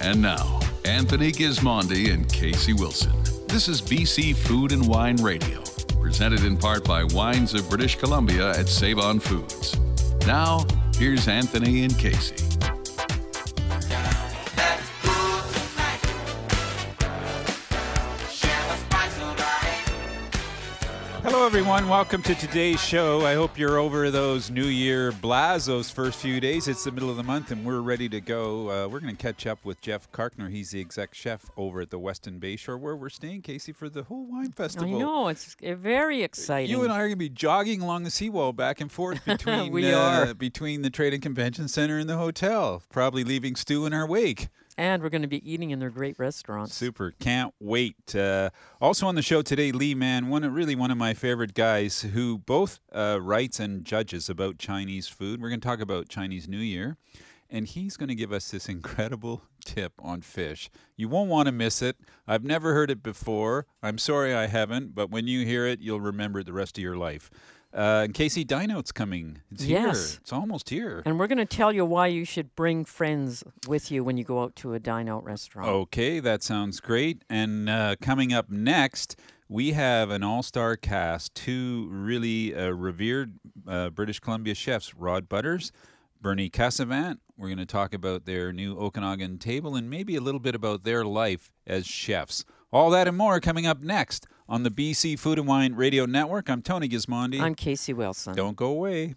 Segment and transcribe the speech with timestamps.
[0.00, 3.12] And now, Anthony Gismondi and Casey Wilson.
[3.48, 5.62] This is BC Food and Wine Radio,
[6.00, 9.78] presented in part by Wines of British Columbia at Save On Foods.
[10.26, 10.66] Now,
[10.96, 12.49] here's Anthony and Casey.
[21.50, 21.88] Everyone.
[21.88, 23.26] Welcome to today's show.
[23.26, 26.68] I hope you're over those New Year blahs those first few days.
[26.68, 28.70] It's the middle of the month, and we're ready to go.
[28.70, 30.48] Uh, we're going to catch up with Jeff Karkner.
[30.48, 34.04] He's the exec chef over at the Westin Bayshore, where we're staying, Casey, for the
[34.04, 34.94] whole wine festival.
[34.94, 36.70] I know it's uh, very exciting.
[36.70, 39.72] You and I are going to be jogging along the seawall back and forth between
[39.72, 40.34] We uh, are.
[40.34, 44.50] between the Trade and Convention Center and the hotel, probably leaving Stu in our wake.
[44.80, 46.74] And we're going to be eating in their great restaurants.
[46.74, 47.12] Super.
[47.18, 48.16] Can't wait.
[48.16, 48.48] Uh,
[48.80, 52.38] also on the show today, Lee Mann, one really one of my favorite guys who
[52.38, 55.42] both uh, writes and judges about Chinese food.
[55.42, 56.96] We're going to talk about Chinese New Year.
[57.50, 60.70] And he's going to give us this incredible tip on fish.
[60.96, 61.96] You won't want to miss it.
[62.26, 63.66] I've never heard it before.
[63.82, 66.82] I'm sorry I haven't, but when you hear it, you'll remember it the rest of
[66.82, 67.30] your life.
[67.72, 69.38] Uh, and Casey Dine Out's coming.
[69.52, 69.80] It's here.
[69.80, 70.18] Yes.
[70.20, 71.02] It's almost here.
[71.04, 74.24] And we're going to tell you why you should bring friends with you when you
[74.24, 75.68] go out to a dine out restaurant.
[75.68, 77.22] Okay, that sounds great.
[77.30, 79.16] And uh, coming up next,
[79.48, 85.28] we have an all star cast, two really uh, revered uh, British Columbia chefs, Rod
[85.28, 85.70] Butters,
[86.20, 87.18] Bernie Casavant.
[87.36, 90.84] We're going to talk about their new Okanagan table and maybe a little bit about
[90.84, 92.44] their life as chefs.
[92.72, 96.48] All that and more coming up next on the BC Food and Wine Radio Network.
[96.48, 97.40] I'm Tony Gismondi.
[97.40, 98.36] I'm Casey Wilson.
[98.36, 99.16] Don't go away.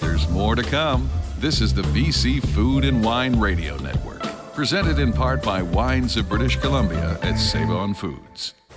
[0.00, 1.08] There's more to come.
[1.38, 6.28] This is the BC Food and Wine Radio Network, presented in part by Wines of
[6.28, 8.54] British Columbia at Save On Foods.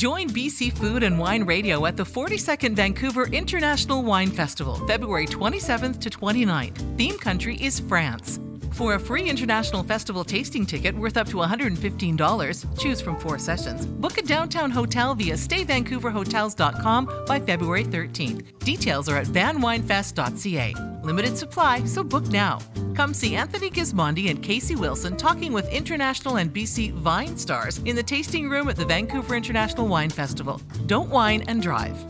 [0.00, 6.00] Join BC Food and Wine Radio at the 42nd Vancouver International Wine Festival, February 27th
[6.00, 6.96] to 29th.
[6.96, 8.40] Theme country is France.
[8.80, 13.84] For a free international festival tasting ticket worth up to $115, choose from four sessions.
[13.84, 18.58] Book a downtown hotel via stayvancouverhotels.com by February 13th.
[18.60, 20.74] Details are at vanwinefest.ca.
[21.02, 22.58] Limited supply, so book now.
[22.94, 27.94] Come see Anthony Gismondi and Casey Wilson talking with international and BC Vine stars in
[27.94, 30.58] the tasting room at the Vancouver International Wine Festival.
[30.86, 32.02] Don't wine and drive.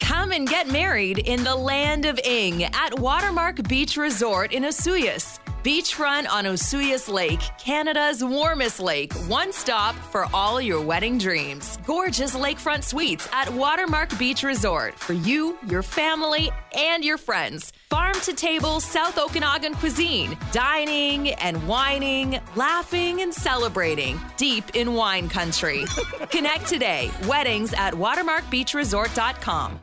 [0.00, 5.38] Come and get married in the land of Ing at Watermark Beach Resort in Osoyoos.
[5.62, 9.12] Beachfront on Osoyoos Lake, Canada's warmest lake.
[9.28, 11.78] One stop for all your wedding dreams.
[11.86, 17.74] Gorgeous lakefront suites at Watermark Beach Resort for you, your family, and your friends.
[17.90, 20.34] Farm to table South Okanagan cuisine.
[20.50, 24.18] Dining and wining, laughing and celebrating.
[24.38, 25.84] Deep in wine country.
[26.30, 27.10] Connect today.
[27.26, 29.80] Weddings at watermarkbeachresort.com.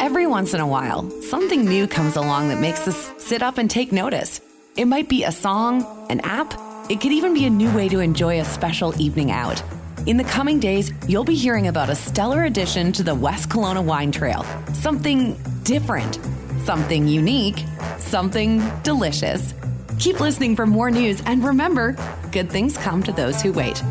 [0.00, 3.70] Every once in a while, something new comes along that makes us sit up and
[3.70, 4.40] take notice.
[4.76, 6.54] It might be a song, an app,
[6.88, 9.62] it could even be a new way to enjoy a special evening out.
[10.06, 13.84] In the coming days, you'll be hearing about a stellar addition to the West Kelowna
[13.84, 14.44] Wine Trail.
[14.72, 16.18] Something different,
[16.64, 17.64] something unique,
[17.98, 19.52] something delicious.
[19.98, 21.96] Keep listening for more news and remember,
[22.32, 23.82] good things come to those who wait.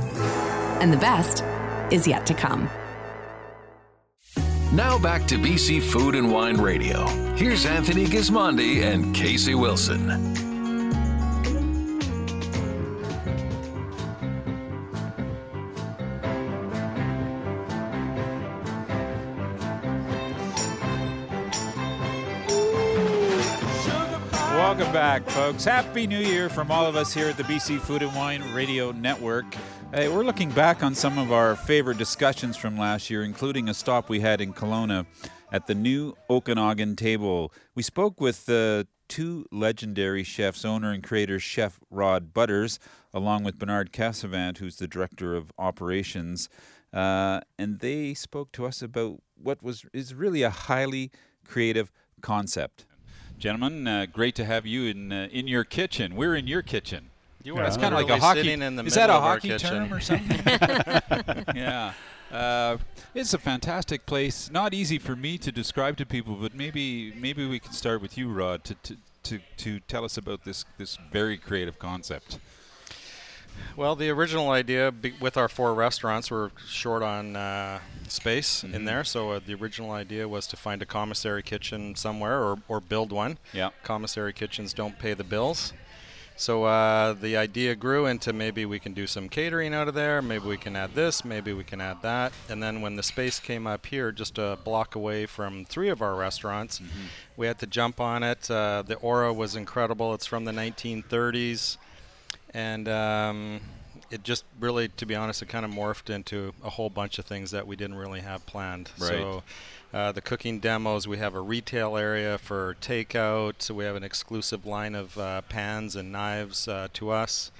[0.81, 1.43] And the best
[1.91, 2.69] is yet to come.
[4.73, 7.07] Now back to BC Food and Wine Radio.
[7.35, 10.07] Here's Anthony Gismondi and Casey Wilson.
[24.53, 25.63] Welcome back, folks.
[25.63, 28.91] Happy New Year from all of us here at the BC Food and Wine Radio
[28.91, 29.45] Network.
[29.93, 33.73] Hey, we're looking back on some of our favorite discussions from last year, including a
[33.73, 35.05] stop we had in Kelowna
[35.49, 37.53] at the new Okanagan table.
[37.73, 42.79] We spoke with uh, two legendary chefs, owner and creator Chef Rod Butters,
[43.13, 46.49] along with Bernard Casavant, who's the director of operations.
[46.91, 51.11] Uh, and they spoke to us about what was is really a highly
[51.47, 52.85] creative concept.
[53.37, 56.17] Gentlemen, uh, great to have you in uh, in your kitchen.
[56.17, 57.09] We're in your kitchen.
[57.43, 58.41] You That's are kind of like a hockey.
[58.43, 60.41] sitting in the is that a middle of our hockey term or something?
[61.55, 61.93] yeah.
[62.31, 62.77] Uh,
[63.15, 64.51] it's a fantastic place.
[64.51, 68.17] Not easy for me to describe to people, but maybe maybe we can start with
[68.17, 72.39] you, Rod, to to, to, to tell us about this this very creative concept.
[73.75, 78.71] Well, the original idea be- with our four restaurants, we're short on uh, space in
[78.71, 78.85] Mhm.
[78.85, 79.03] there.
[79.03, 83.11] So uh, the original idea was to find a commissary kitchen somewhere or, or build
[83.11, 83.39] one.
[83.53, 83.69] Yeah.
[83.83, 85.73] Commissary kitchens don't pay the bills.
[86.37, 90.21] So uh, the idea grew into maybe we can do some catering out of there.
[90.21, 91.25] Maybe we can add this.
[91.25, 92.31] Maybe we can add that.
[92.47, 96.01] And then when the space came up here, just a block away from three of
[96.01, 96.79] our restaurants,
[97.35, 98.49] we had to jump on it.
[98.51, 100.13] Uh, the aura was incredible.
[100.13, 101.77] It's from the 1930s,
[102.53, 103.59] and um,
[104.11, 107.25] it just really, to be honest, it kind of morphed into a whole bunch of
[107.25, 108.91] things that we didn't really have planned.
[108.99, 109.09] Right.
[109.09, 109.43] So.
[109.93, 113.55] Uh, the cooking demos, we have a retail area for takeout.
[113.59, 117.51] So We have an exclusive line of uh, pans and knives uh, to us.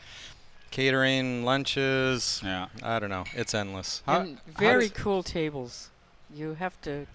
[0.70, 2.42] Catering, lunches.
[2.44, 2.68] Yeah.
[2.84, 3.24] I don't know.
[3.34, 4.04] It's endless.
[4.06, 5.90] and very cool tables.
[6.34, 7.08] You have to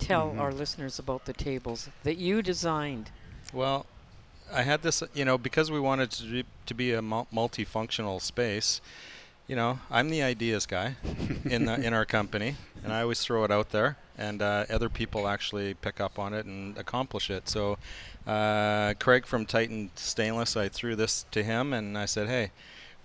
[0.00, 0.40] tell Mhm.
[0.40, 3.12] our listeners about the tables that you designed.
[3.52, 3.86] Well,
[4.52, 8.80] I had this, you know, because we wanted to be, to be a multifunctional space.
[9.52, 10.96] You know, I'm the ideas guy
[11.44, 14.88] in the in our company, and I always throw it out there, and uh, other
[14.88, 17.50] people actually pick up on it and accomplish it.
[17.50, 17.76] So,
[18.26, 22.50] uh, Craig from Titan Stainless, I threw this to him, and I said, "Hey,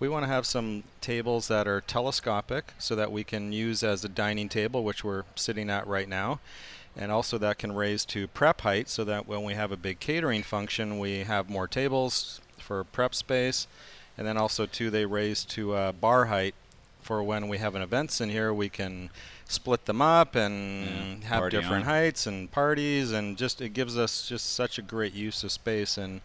[0.00, 4.02] we want to have some tables that are telescopic, so that we can use as
[4.02, 6.40] a dining table, which we're sitting at right now."
[6.96, 10.00] and also that can raise to prep height so that when we have a big
[10.00, 13.68] catering function we have more tables for prep space
[14.18, 16.54] and then also too they raise to uh, bar height
[17.00, 19.08] for when we have an events in here we can
[19.46, 21.94] split them up and Yeah, have different on.
[21.94, 25.96] heights and parties and just it gives us just such a great use of space
[25.96, 26.20] and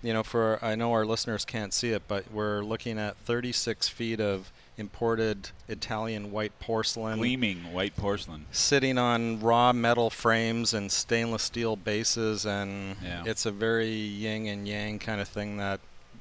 [0.00, 3.88] you know for I know our listeners can't see it but we're looking at 36
[3.88, 8.46] feet of imported Italian white porcelain Gleaming white porcelain.
[8.52, 13.24] sitting on raw metal frames and stainless steel bases and Yeah.
[13.26, 15.80] it's a very yin and yang kind of thing that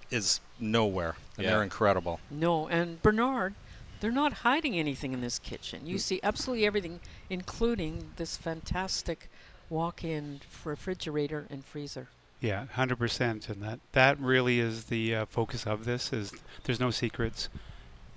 [0.09, 1.51] is nowhere and Yeah.
[1.51, 3.53] they're incredible No, and Bernard,
[3.99, 5.85] they're not hiding anything in this kitchen.
[5.87, 6.99] You see absolutely everything,
[7.29, 9.29] including this fantastic
[9.69, 12.07] walk-in refrigerator and freezer.
[12.39, 16.13] Yeah, hundred percent, and that that really is the uh, focus of this.
[16.13, 16.31] Is
[16.63, 17.49] there's no secrets.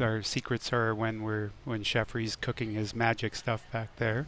[0.00, 4.26] Our secrets are when we're when Jeffrey's cooking his magic stuff back there.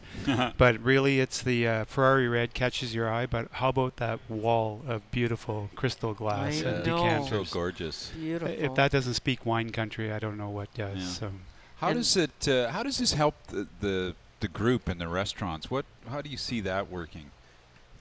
[0.57, 3.25] but really, it's the uh, Ferrari red catches your eye.
[3.25, 6.97] But how about that wall of beautiful crystal glass I and know.
[6.97, 7.49] decanters?
[7.49, 8.11] So gorgeous.
[8.17, 8.55] Beautiful.
[8.57, 10.97] If that doesn't speak wine country, I don't know what does.
[10.99, 11.07] Yeah.
[11.07, 11.31] So.
[11.77, 12.47] How And- does it?
[12.47, 15.69] Uh, how does this help the, the the group and the restaurants?
[15.71, 15.85] What?
[16.09, 17.31] How do you see that working?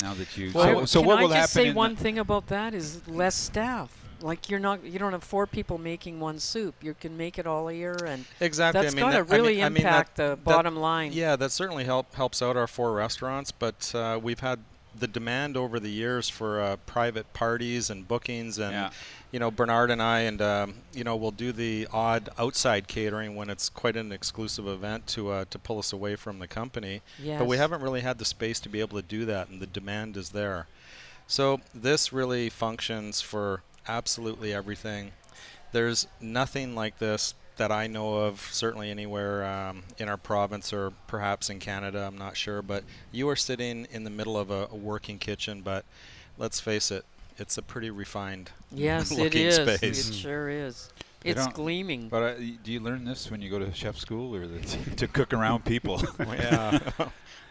[0.03, 0.51] Now that you.
[0.55, 1.71] Well, so, so can what I will just happen?
[1.71, 3.97] say one thing about that is less staff.
[4.23, 6.75] Like you're not, you don't have four people making one soup.
[6.83, 9.37] You can make it all year, and exactly that's I mean, got to that- I
[9.37, 11.13] mean- really I mean, that- impact the that- bottom line.
[11.13, 14.61] yeah that certainly help helps out our four restaurants but uh, we've had
[14.99, 18.91] the demand over the years for uh, private parties and bookings and Yeah.
[19.33, 23.35] you know Bernard and I and um, you know we'll do the odd outside catering
[23.35, 27.01] when it's quite an exclusive event to uh, to pull us away from the company
[27.39, 29.67] but we haven't really had the space to be able to do that and the
[29.67, 30.67] demand is there
[31.27, 35.13] so this really functions for absolutely everything
[35.73, 40.93] there's nothing like this that I know of, certainly anywhere um, in our province or
[41.07, 42.63] perhaps in Canada, I'm not sure.
[42.63, 45.85] But you are sitting in the middle of a, a working kitchen, but
[46.39, 47.05] let's face it,
[47.39, 49.57] it's a pretty refined Yes, it looking is.
[49.57, 50.09] space.
[50.09, 50.91] It sure is.
[51.21, 52.09] They It's gleaming.
[52.09, 52.35] But uh,
[52.65, 54.61] do you learn this when you go to chef school, or the,
[54.97, 56.03] to cook around people?
[56.19, 56.79] yeah,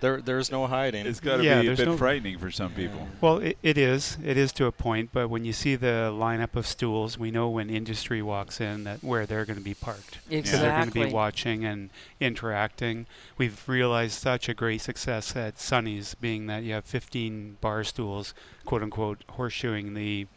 [0.01, 1.05] there, there's no hiding.
[1.07, 3.07] it's got to Yeah, be a there's bit no- frightening for some people.
[3.21, 4.17] Well, it, it is.
[4.23, 7.47] It is to a point, but when you see the lineup of stools, we know
[7.49, 10.19] when industry walks in that where they're going to be parked.
[10.29, 11.89] So they're going to be watching and
[12.19, 13.05] interacting.
[13.37, 18.33] We've realized such a great success at Sunny's, being that you have 15 bar stools,
[18.65, 20.27] quote unquote, horseshoeing the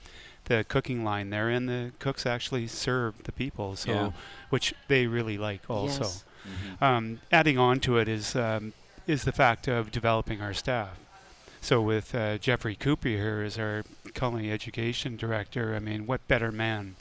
[0.46, 4.10] the cooking line there, and the cooks actually serve the people, so Yeah.
[4.50, 6.02] which they really like also.
[6.02, 6.24] Yes.
[6.46, 6.84] Mm-hmm.
[6.84, 8.74] Um, adding on to it is um,
[9.06, 10.98] is the fact of developing our staff.
[11.60, 16.52] So with uh, Jeffrey Cooper here as our culinary education director, I mean, what better
[16.52, 16.96] man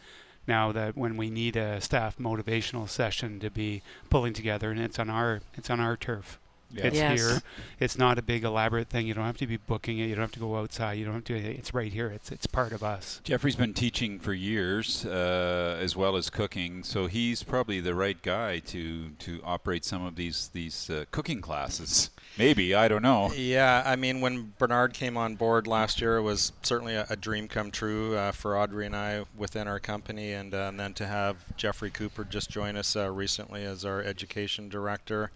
[0.48, 5.00] now that when we need a staff motivational session to be pulling together, and it's
[5.00, 6.40] on our it's on our turf.
[6.74, 6.88] Yeah.
[6.88, 7.20] It's Yes.
[7.20, 7.42] here.
[7.80, 9.08] It's not a big elaborate thing.
[9.08, 10.08] You don't have to be booking it.
[10.08, 10.94] You don't have to go outside.
[10.94, 11.36] You don't have to.
[11.36, 12.08] It's right here.
[12.08, 13.22] It's it's part of us.
[13.24, 18.22] Jeffrey's been teaching for years, uh, as well as cooking, so he's probably the right
[18.22, 22.10] guy to to operate some of these these uh, cooking classes.
[22.38, 23.32] Maybe I don't know.
[23.36, 27.16] Yeah, I mean, when Bernard came on board last year, it was certainly a, a
[27.16, 30.94] dream come true uh, for Audrey and I within our company, and, uh, and then
[30.96, 35.30] to have Jeffrey Cooper just join us uh, recently as our education director.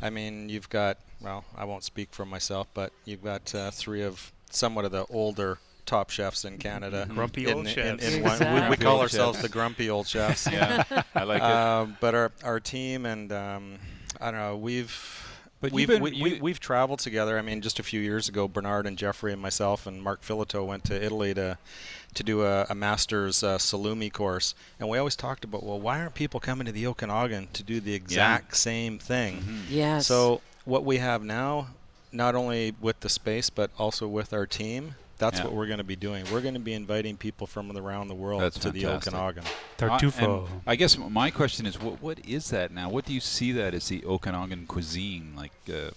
[0.00, 4.02] I mean, you've got, well, I won't speak for myself, but you've got uh, three
[4.02, 7.06] of somewhat of the older top chefs in Canada.
[7.08, 8.14] Grumpy in, old in- chefs.
[8.14, 10.46] in one- we- we, call ourselves the grumpy old chefs.
[10.52, 11.42] Yeah, I like it.
[11.42, 13.78] Uh, but our our team and um,
[14.20, 15.24] I don't know we've
[15.60, 17.38] But we've been- we, we, we've traveled together.
[17.38, 20.64] I mean, just a few years ago, Bernard and Jeffrey and myself and Mark Filatow
[20.64, 21.58] went to Italy to
[22.14, 26.00] to do a, a master's uh, salumi course, and we always talked about well, why
[26.00, 29.38] aren't people coming to the Okanagan to do the exact same thing?
[29.38, 29.60] Mm-hmm.
[29.68, 30.06] Yes.
[30.06, 31.68] So what we have now,
[32.12, 34.94] not only with the space but also with our team.
[35.18, 35.44] That's Yeah.
[35.44, 36.24] what we're going to be doing.
[36.32, 38.86] We're going to be inviting people from around the world That's to the.
[38.86, 39.44] Okanagan.
[39.76, 40.22] Tartufo.
[40.22, 42.88] Uh, and I guess my question is, what what is that now?
[42.88, 45.32] What do you see that as the Okanagan cuisine?
[45.36, 45.90] Like, uh,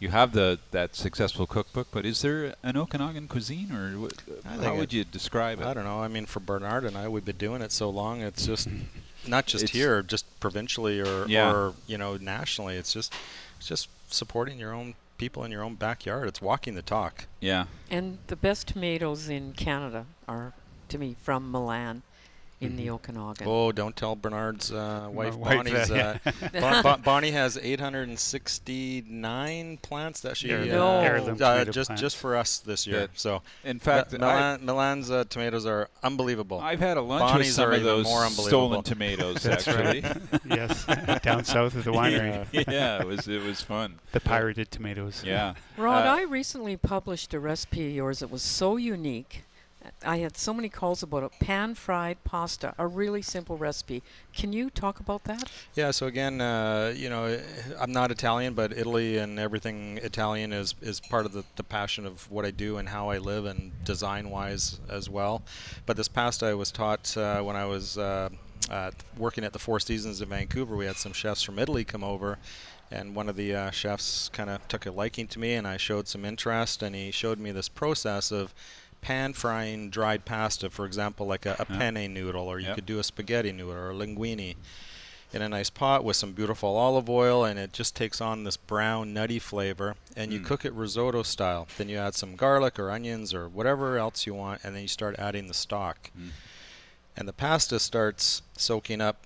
[0.00, 4.14] you have the that successful cookbook, but is there an Okanagan cuisine, or what,
[4.44, 5.66] I how would it- you describe it?
[5.66, 6.00] I don't know.
[6.02, 8.20] I mean, for Bernard and I, we've been doing it so long.
[8.22, 8.68] It's just
[9.26, 11.52] not just It's- here, just provincially or, Yeah.
[11.52, 12.76] or you know nationally.
[12.76, 13.12] It's just
[13.58, 16.28] it's just supporting your own people in your own backyard.
[16.28, 17.26] It's walking the talk.
[17.40, 20.52] Yeah, And the best tomatoes in Canada are,
[20.88, 22.02] to me, from Milan
[22.64, 23.46] in the Okanagan.
[23.48, 25.88] Oh, don't tell Bernard's uh, wife wife Bonnie's.
[25.88, 26.30] that, Uh,
[26.60, 31.00] Bon- Bon- Bonnie has 869 plants that she Heirloom- No.
[31.00, 32.00] heirloom uh, just plants.
[32.00, 33.00] just for us this year.
[33.02, 33.06] Yeah.
[33.14, 36.60] So in fact, Mi- Milan, Milan's uh, tomatoes are unbelievable.
[36.60, 38.48] I've had a lunch Bonnie's with some are of those more unbelievable.
[38.48, 39.46] stolen tomatoes.
[39.54, 40.04] Actually,
[40.44, 40.84] yes,
[41.22, 42.46] down south of the winery.
[42.70, 43.98] yeah, it was it was fun.
[44.12, 45.22] The pirated tomatoes.
[45.24, 49.42] Yeah, Rod, Uh, I recently published a recipe of yours that was so unique.
[50.04, 51.32] I had so many calls about it.
[51.40, 54.02] Pan fried pasta, a really simple recipe.
[54.34, 55.50] Can you talk about that?
[55.74, 57.38] Yeah, so again, uh, you know,
[57.78, 62.06] I'm not Italian, but Italy and everything Italian is, is part of the, the passion
[62.06, 65.42] of what I do and how I live and design wise as well.
[65.86, 68.30] But this pasta I was taught uh, when I was uh,
[68.70, 70.76] uh, working at the Four Seasons in Vancouver.
[70.76, 72.38] We had some chefs from Italy come over.
[72.90, 75.78] And one of the uh, chefs kind of took a liking to me, and I
[75.78, 76.82] showed some interest.
[76.82, 78.54] And he showed me this process of
[79.04, 82.74] pan frying dried pasta, for example, like a, a penne noodle, or you Yep.
[82.76, 84.56] could do a spaghetti noodle or a linguine
[85.32, 88.56] in a nice pot with some beautiful olive oil, and it just takes on this
[88.56, 89.96] brown, nutty flavor.
[90.16, 90.44] And you Mm.
[90.46, 91.66] cook it risotto style.
[91.76, 94.88] Then you add some garlic or onions or whatever else you want, and then you
[94.88, 96.10] start adding the stock.
[96.18, 96.30] Mm.
[97.16, 99.16] And the pasta starts soaking up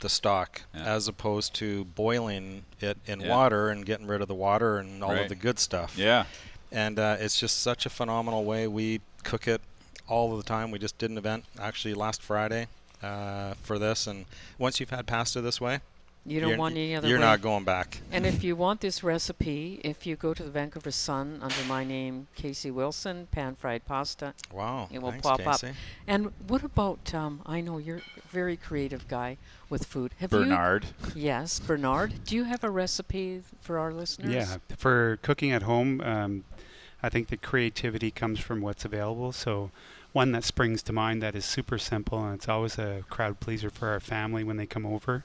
[0.00, 0.84] the stock Yeah.
[0.84, 3.28] as opposed to boiling it in Yeah.
[3.28, 5.22] water and getting rid of the water and all Right.
[5.24, 6.24] of the good stuff yeah.
[6.72, 8.66] and uh, it's just such a phenomenal way.
[8.66, 9.60] We cook it
[10.08, 10.70] all the time.
[10.70, 12.66] We just did an event actually last Friday
[13.02, 14.26] uh, for this, and
[14.58, 15.80] once you've had pasta this way,
[16.26, 17.24] You don't want any other You're way.
[17.24, 18.00] not going back.
[18.12, 21.82] And if you want this recipe, if you go to the Vancouver Sun under my
[21.84, 25.60] name, Casey Wilson, pan fried pasta, Wow, it will thanks, pop up.
[26.06, 27.14] And what about?
[27.14, 29.38] Um, I know you're a very creative guy
[29.70, 30.12] with food.
[30.18, 30.84] Have Bernard.
[31.14, 31.22] you?
[31.22, 32.12] Yes, Bernard.
[32.26, 34.32] Do you have a recipe for our listeners?
[34.34, 36.44] Yeah, for cooking at home, um,
[37.02, 39.32] I think the creativity comes from what's available.
[39.32, 39.70] So,
[40.12, 43.70] one that springs to mind that is super simple, and it's always a crowd pleaser
[43.70, 45.24] for our family when they come over.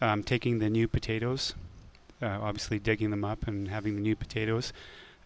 [0.00, 1.54] Um, taking the new potatoes,
[2.22, 4.72] uh, obviously digging them up and having the new potatoes,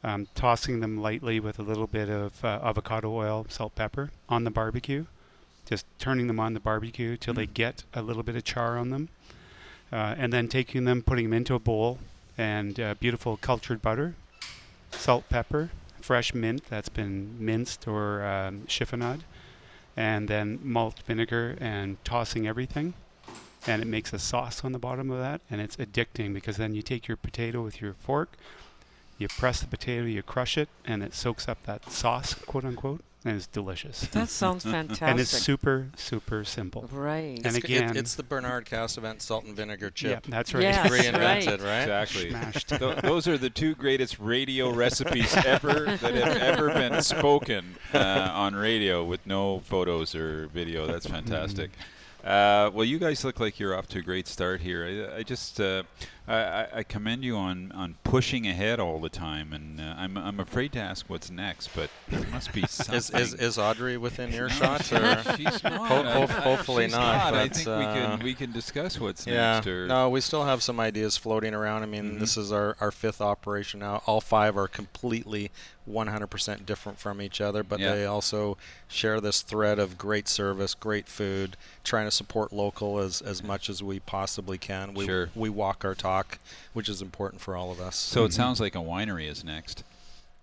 [0.04, 4.44] um, tossing them lightly with a little bit of uh, avocado oil, salt, pepper on
[4.44, 5.04] the barbecue,
[5.66, 7.54] just turning them on the barbecue till they Mm.
[7.54, 9.08] get a little bit of char on them,
[9.92, 11.98] uh, and then taking them, putting them into a bowl,
[12.38, 14.14] and uh, beautiful cultured butter,
[14.92, 15.70] salt, pepper,
[16.02, 19.20] fresh mint that's been minced or um, chiffonade,
[19.96, 22.94] and then malt vinegar and tossing everything.
[23.66, 26.74] And it makes a sauce on the bottom of that, and it's addicting because then
[26.74, 28.36] you take your potato with your fork,
[29.18, 33.02] you press the potato, you crush it, and it soaks up that sauce, quote unquote,
[33.24, 34.00] and it's delicious.
[34.12, 35.02] That sounds fantastic.
[35.08, 36.88] and it's super, super simple.
[36.92, 37.38] right.
[37.44, 40.26] And it's, g- it- again- it's the Bernard Casavant salt and vinegar chip.
[40.26, 40.62] Yeah, that's right.
[40.62, 41.80] Yes, Reinvented, right?
[41.82, 42.30] Exactly.
[42.30, 42.68] Smashed.
[42.68, 48.30] Th- those are the two greatest radio recipes ever that have ever been spoken uh,
[48.32, 50.86] on radio with no photos or video.
[50.86, 51.70] That's fantastic.
[52.24, 55.08] Uh, well, you guys look like you're off to a great start here.
[55.12, 55.82] I, I just uh,
[56.28, 60.16] I, I- I commend you on, on pushing ahead all the time, and uh, I'm
[60.16, 62.94] I'm afraid to ask what's next, but there must be something.
[62.96, 64.92] Is, is, is Audrey within earshot?
[64.92, 65.22] or?
[65.36, 65.72] she's not.
[65.72, 69.26] Ho- ho- hopefully she's not, I but, think we uh, can we can discuss what's
[69.26, 69.54] Yeah.
[69.54, 69.66] next.
[69.66, 71.82] Or No, we still have some ideas floating around.
[71.82, 72.18] I mean, Mhm.
[72.20, 74.02] this is our, our fifth operation now.
[74.06, 75.50] All five are completely
[75.88, 77.94] 100% different from each other, but Yeah.
[77.94, 78.56] they also
[78.88, 83.68] share this thread of great service, great food, trying to support local as, as much
[83.68, 84.94] as we possibly can.
[84.94, 85.30] We, Sure.
[85.34, 86.38] we walk our talk,
[86.72, 87.96] which is important for all of us.
[87.96, 88.36] So it mm-hmm.
[88.36, 89.82] sounds like a winery is next.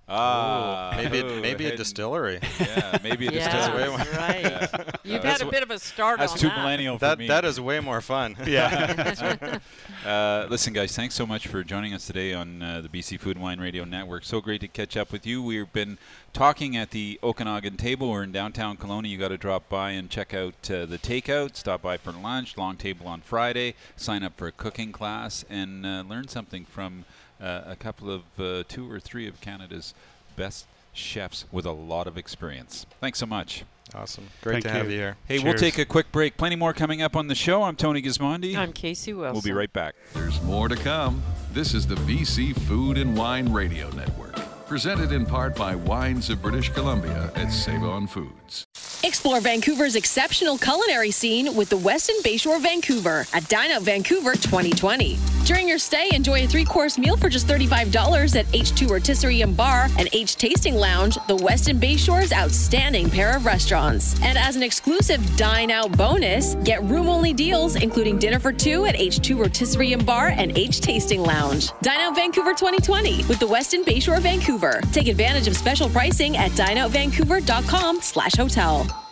[0.10, 2.40] Ah, maybe ooh, maybe a hidden- distillery.
[2.60, 3.90] Yeah, maybe a Yeah, distillery.
[3.90, 4.42] way right.
[4.42, 4.84] Yeah.
[5.04, 6.58] You've That's had a bit of a start That's on too that.
[6.58, 7.28] millennial for That me.
[7.28, 8.36] that is way more fun.
[8.46, 9.60] Yeah.
[10.06, 13.36] Uh, listen, guys, thanks so much for joining us today on uh, the BC Food
[13.36, 14.24] and Wine Radio Network.
[14.24, 15.44] So great to catch up with you.
[15.44, 15.98] We've been
[16.34, 18.10] talking at the Okanagan table.
[18.10, 19.10] We're in downtown Kelowna.
[19.10, 21.56] You got to drop by and check out uh, the takeout.
[21.56, 22.58] Stop by for lunch.
[22.58, 23.76] Long table on Friday.
[23.96, 27.06] Sign up for a cooking class and uh, learn something from
[27.40, 29.94] a couple of uh, two or three of Canada's
[30.36, 32.86] best chefs with a lot of experience.
[33.00, 33.64] Thanks so much.
[33.96, 34.28] Awesome.
[34.42, 34.92] Great Thank to have you.
[34.92, 35.18] you here.
[35.28, 36.38] Hey, we'll take a quick break.
[36.38, 37.64] Plenty more coming up on the show.
[37.64, 38.56] I'm Tony Gismondi.
[38.56, 39.34] I'm Casey Wilson.
[39.34, 39.96] We'll be right back.
[40.14, 41.24] There's more to come.
[41.54, 44.29] This is the BC Food and Wine Radio Network,
[44.70, 48.68] presented in part by Wines of British Columbia at Save On Foods.
[49.02, 55.18] Explore Vancouver's exceptional culinary scene with the Westin Bayshore Vancouver at Dine Out Vancouver 2020.
[55.46, 59.58] During your stay, enjoy a three course meal for just $35 at H2 Rotisserie and
[59.58, 64.22] Bar and H Tasting Lounge, the Westin Bayshore's outstanding pair of restaurants.
[64.22, 68.86] And as an exclusive Dine Out bonus, get room only deals, including dinner for two
[68.86, 71.72] at H2 Rotisserie and Bar and H Tasting Lounge.
[71.82, 74.59] Dine Out Vancouver 2020 with the Westin Bayshore Vancouver.
[74.92, 79.09] Take advantage of special pricing at dineoutvancouver.com slash hotel.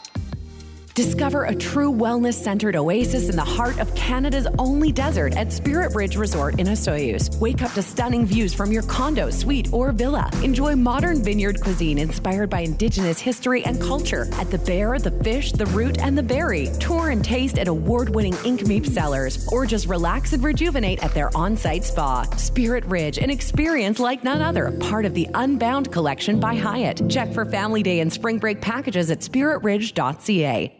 [0.97, 5.93] Discover a true wellness centered oasis in the heart of Canada's only desert at Spirit
[5.93, 7.39] Ridge Resort in Osoyoos.
[7.39, 10.27] Wake up to stunning views from your condo, suite, or villa.
[10.41, 15.51] Enjoy modern vineyard cuisine inspired by Indigenous history and culture at the bear, the fish,
[15.51, 16.71] the root, and the berry.
[16.79, 21.29] Tour and taste at award winning Nk'Mip cellars, or just relax and rejuvenate at their
[21.37, 22.23] on site spa.
[22.37, 27.07] Spirit Ridge, an experience like none other, part of the Unbound collection by Hyatt.
[27.07, 30.73] Check for family day and spring break packages at spiritridge.ca.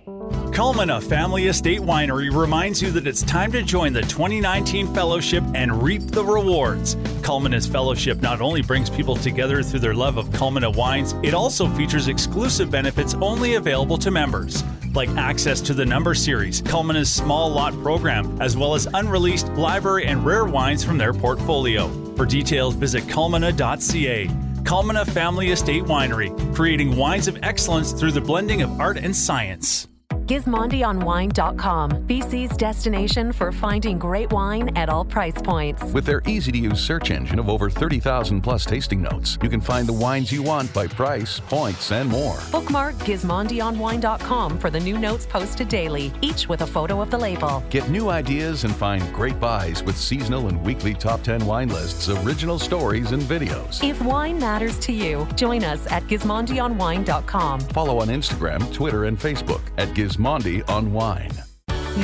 [0.58, 5.84] Culmina Family Estate Winery reminds you that it's time to join the 2019 Fellowship and
[5.84, 6.96] reap the rewards.
[7.22, 11.68] Culmina's Fellowship not only brings people together through their love of Culmina wines, it also
[11.68, 14.64] features exclusive benefits only available to members.
[14.96, 20.08] Like access to the Number Series, Culmina's small lot program, as well as unreleased library
[20.08, 21.88] and rare wines from their portfolio.
[22.16, 24.28] For details, visit culmina.ca.
[24.64, 29.88] Culmina Family Estate Winery, creating wines of excellence through the blending of art and science.
[30.28, 35.82] GismondiOnWine.com, BC's destination for finding great wine at all price points.
[35.94, 39.62] With their easy to use search engine of over 30,000 plus tasting notes, you can
[39.62, 42.38] find the wines you want by price, points, and more.
[42.52, 47.64] Bookmark GismondiOnWine.com for the new notes posted daily, each with a photo of the label.
[47.70, 52.10] Get new ideas and find great buys with seasonal and weekly top 10 wine lists,
[52.10, 53.82] original stories, and videos.
[53.82, 57.62] If wine matters to you, join us at GismondiOnWine.com.
[57.62, 59.88] Follow on Instagram, Twitter, and Facebook at
[60.18, 61.32] Gismondi on Wine.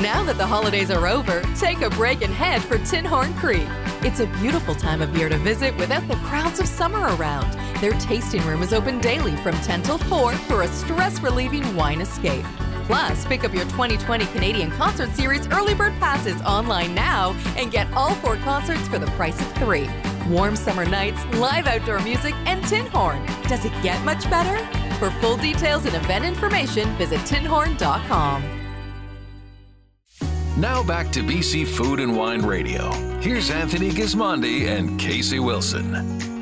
[0.01, 3.67] Now that the holidays are over, take a break and head for Tinhorn Creek.
[4.03, 7.51] It's a beautiful time of year to visit without the crowds of summer around.
[7.79, 12.01] Their tasting room is open daily from 10 till 4 for a stress relieving wine
[12.01, 12.45] escape.
[12.85, 17.91] Plus, pick up your 2020 Canadian Concert Series early bird passes online now and get
[17.93, 19.89] all four concerts for the price of three.
[20.27, 23.25] Warm summer nights, live outdoor music, and Tinhorn.
[23.47, 24.82] Does it get much better?
[25.03, 28.41] For full details and event information, visit tinhorn.com.
[30.55, 32.89] Now back to BC Food and Wine Radio.
[33.19, 36.32] Here's Anthony Gismondi and Casey Wilson.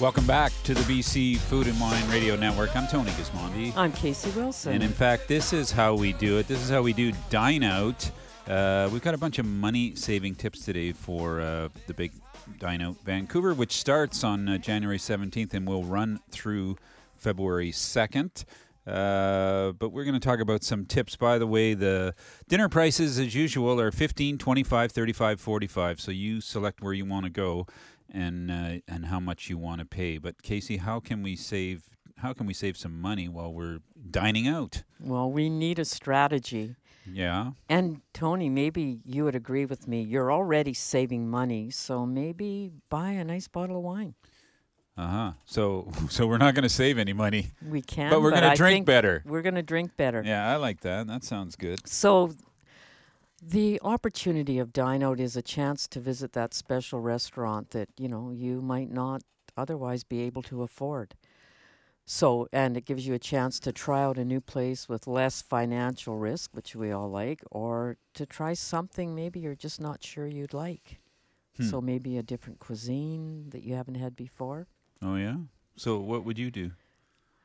[0.00, 2.76] Welcome back to the BC Food and Wine Radio Network.
[2.76, 3.76] I'm Tony Gismondi.
[3.76, 4.74] I'm Casey Wilson.
[4.74, 6.46] And in fact, this is how we do it.
[6.46, 8.08] This is how we do Dine Out.
[8.46, 12.12] Uh, we've got a bunch of money saving tips today for uh, the big
[12.60, 16.76] Dine Out Vancouver, which starts on uh, January 17th and will run through
[17.16, 18.44] February 2nd.
[18.86, 21.16] Uh, but we're going to talk about some tips.
[21.16, 22.14] By the way, the
[22.48, 27.24] dinner prices, as usual, are 15 25 35 45 So you select where you want
[27.24, 27.66] to go
[28.12, 30.18] and uh, and how much you want to pay.
[30.18, 31.84] But Casey, how can we save
[32.18, 33.78] how can we save some money while we're
[34.10, 34.82] dining out?
[35.00, 36.74] well, we need a strategy.
[37.10, 37.52] Yeah.
[37.70, 40.02] And Tony, maybe you would agree with me.
[40.02, 44.14] You're already saving money, so maybe buy a nice bottle of wine.
[44.96, 45.32] Uh huh.
[45.44, 47.52] So so we're not going to save any money.
[47.66, 49.22] We can, But we're gonna drink better.
[49.24, 50.22] We're going to drink better.
[50.26, 51.06] Yeah, I like that.
[51.06, 51.86] That sounds good.
[51.88, 52.32] So,
[53.42, 58.08] the opportunity of Dine Out is a chance to visit that special restaurant that you
[58.08, 59.22] know you might not
[59.56, 61.14] otherwise be able to afford.
[62.10, 65.42] So, and it gives you a chance to try out a new place with less
[65.42, 70.26] financial risk, which we all like, or to try something maybe you're just not sure
[70.26, 71.00] you'd like.
[71.58, 71.64] Hmm.
[71.64, 74.66] So maybe a different cuisine that you haven't had before.
[75.02, 75.36] Oh yeah.
[75.76, 76.70] So what would you do?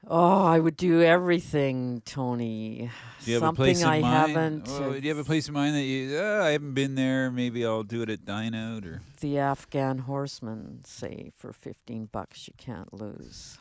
[0.05, 2.89] Oh, I would do everything, Tony.
[3.23, 4.33] Do you have Something a place in I mind?
[4.35, 4.67] haven't.
[4.69, 6.17] Oh, do you have a place in mind that you?
[6.17, 7.31] Uh, I haven't been there.
[7.31, 9.01] Maybe I'll do it at Dine Out or.
[9.21, 13.57] the Afghan Horsemen say for 15 bucks you can't lose.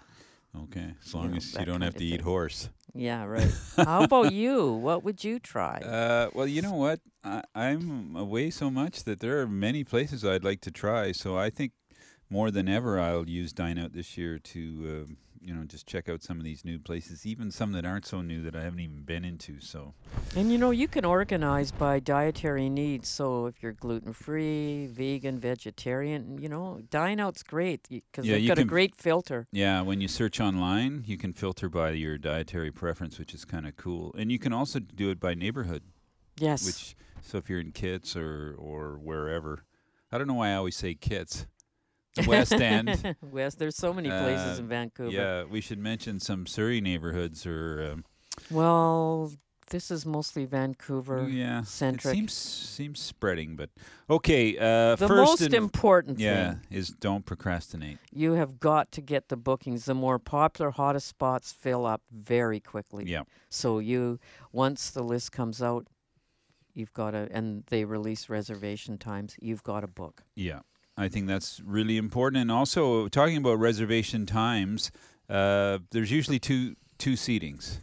[0.65, 2.69] Okay, as long know, as you don't have to eat horse.
[2.93, 3.51] Yeah, right.
[3.77, 4.73] How about you?
[4.73, 5.79] What would you try?
[5.79, 7.01] Uh, well, you know what?
[7.25, 11.13] I, I'm away so much that there are many places I'd like to try.
[11.13, 11.73] So I think
[12.29, 16.09] more than ever I'll use Dine Out this year to, uh, you know, just check
[16.09, 18.81] out some of these new places, even some that aren't so new that I haven't
[18.81, 19.61] even been into.
[19.61, 19.95] So
[20.37, 23.09] And you know, you can organize by dietary needs.
[23.09, 28.49] So if you're gluten free, vegan, vegetarian, you know, Dine Out's great because Yeah, they've
[28.49, 29.47] got a great filter.
[29.53, 33.67] yeah, when you search online, you can filter by your dietary preference, which is kind
[33.67, 34.15] of cool.
[34.17, 35.83] And you can also do it by neighborhood.
[36.39, 36.65] Yes.
[36.65, 39.65] Which so if you're in Kits or or wherever,
[40.11, 41.47] I don't know why I always say Kits.
[42.15, 43.17] The West End.
[43.23, 45.11] West, there's so many places Uh, in Vancouver.
[45.11, 47.93] Yeah, we should mention some Surrey neighborhoods or.
[47.93, 48.05] Um,
[48.51, 49.33] Well,
[49.71, 52.13] this is mostly Vancouver yeah, centric.
[52.13, 53.71] It seems seems spreading, but
[54.11, 54.57] okay.
[54.59, 56.61] Uh, The first most important yeah, thing.
[56.71, 57.99] is don't procrastinate.
[58.13, 59.85] you have got to get the bookings.
[59.87, 63.05] The more popular, hottest spots fill up very quickly.
[63.07, 63.23] Yeah.
[63.49, 64.19] So you,
[64.53, 65.87] once the list comes out,
[66.75, 69.37] you've got to, and they release reservation times.
[69.41, 70.23] You've got to book.
[70.37, 70.61] Yeah,
[70.97, 72.43] I think that's really important.
[72.43, 74.91] And also talking about reservation times,
[75.29, 77.79] uh, there's usually two two seatings.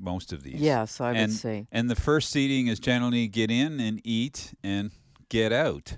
[0.00, 0.60] Most of these.
[0.60, 1.66] Yes, I would and, say.
[1.72, 4.92] And the first seating is generally get in and eat and
[5.28, 5.96] get out.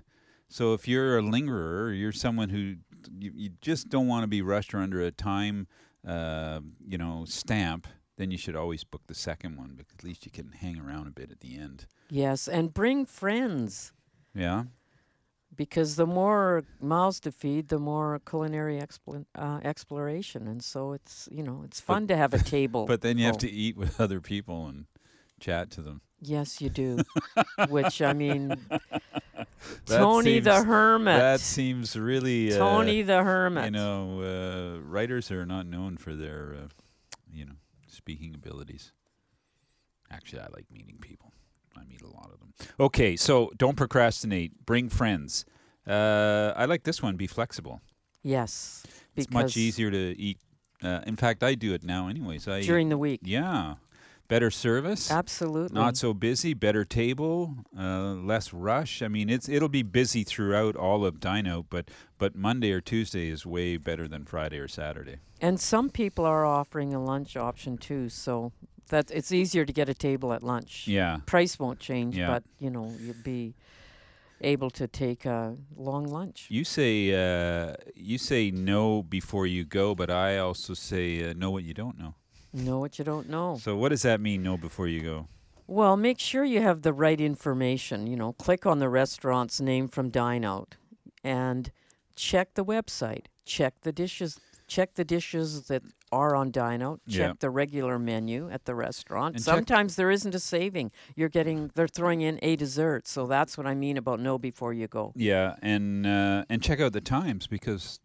[0.48, 2.76] So if you're a lingerer, you're someone who
[3.18, 5.66] you, you just don't want to be rushed or under a time,
[6.06, 7.86] uh, you know, stamp.
[8.16, 11.06] Then you should always book the second one because at least you can hang around
[11.06, 11.86] a bit at the end.
[12.10, 13.92] Yes, and bring friends
[14.34, 14.64] Yeah.
[15.54, 21.28] Because the more mouths to feed, the more culinary expl- uh, exploration, and so it's
[21.30, 22.86] you know it's fun to have a table.
[22.86, 24.86] But then you have to eat with other people and
[25.40, 26.00] chat to them.
[26.20, 27.02] Yes, you do.
[27.68, 28.66] Which I mean,
[29.86, 31.18] Tony the Hermit.
[31.18, 33.66] That seems really uh, Tony the Hermit.
[33.66, 36.68] You know, uh, writers are not known for their, uh,
[37.32, 37.54] you know,
[37.88, 38.92] speaking abilities.
[40.10, 41.32] Actually, I like meeting people.
[41.76, 42.52] I meet a lot of them.
[42.78, 44.66] Okay, so don't procrastinate.
[44.66, 45.44] Bring friends.
[45.86, 47.16] Uh, I like this one.
[47.16, 47.80] Be flexible.
[48.22, 48.84] Yes,
[49.16, 50.38] It's much easier to eat.
[50.82, 52.46] Uh, in fact, I do it now, anyways.
[52.48, 53.20] I During the week.
[53.22, 53.76] Yeah,
[54.28, 55.10] better service.
[55.10, 55.74] Absolutely.
[55.74, 56.52] Not so busy.
[56.54, 57.54] Better table.
[57.78, 59.02] Uh, less rush.
[59.02, 62.80] I mean, it's it'll be busy throughout all of Dine Out, but but Monday or
[62.82, 65.16] Tuesday is way better than Friday or Saturday.
[65.40, 68.52] And some people are offering a lunch option too, so
[68.90, 70.86] that it's easier to get a table at lunch.
[70.86, 71.18] Yeah.
[71.26, 72.28] Price won't change, Yeah.
[72.28, 73.54] but you know, you'd be
[74.42, 76.46] able to take a long lunch.
[76.50, 81.50] You say uh, you say no before you go, but I also say uh, know
[81.50, 82.14] what you don't know.
[82.52, 83.58] Know what you don't know.
[83.60, 84.42] So what does that mean?
[84.42, 85.28] Know before you go.
[85.66, 88.06] Well, make sure you have the right information.
[88.08, 90.74] You know, click on the restaurant's name from Dine Out
[91.22, 91.70] and
[92.16, 93.26] check the website.
[93.44, 94.40] Check the dishes.
[94.66, 97.00] Check the dishes that are on Dine Out.
[97.08, 97.32] Check Yeah.
[97.38, 99.36] the regular menu at the restaurant.
[99.36, 100.90] And Sometimes there isn't a saving.
[101.16, 103.06] You're getting they're throwing in a dessert.
[103.06, 105.12] So that's what I mean about know before you go.
[105.14, 108.00] Yeah, and uh, and check out the times because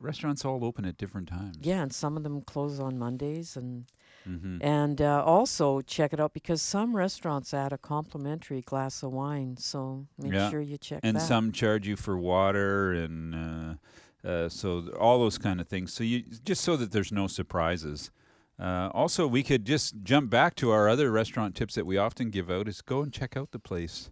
[0.00, 1.58] restaurants all open at different times.
[1.60, 3.84] Yeah, and some of them close on Mondays and
[4.26, 4.58] Mhm.
[4.62, 9.58] and uh, also check it out because some restaurants add a complimentary glass of wine.
[9.58, 10.48] So make yeah.
[10.48, 11.20] sure you check And that.
[11.20, 13.74] some charge you for water and uh,
[14.24, 15.92] uh, so all those kind of things.
[15.92, 18.10] So you just so that there's no surprises.
[18.58, 22.30] Uh, also, we could just jump back to our other restaurant tips that we often
[22.30, 24.10] give out: is go and check out the place,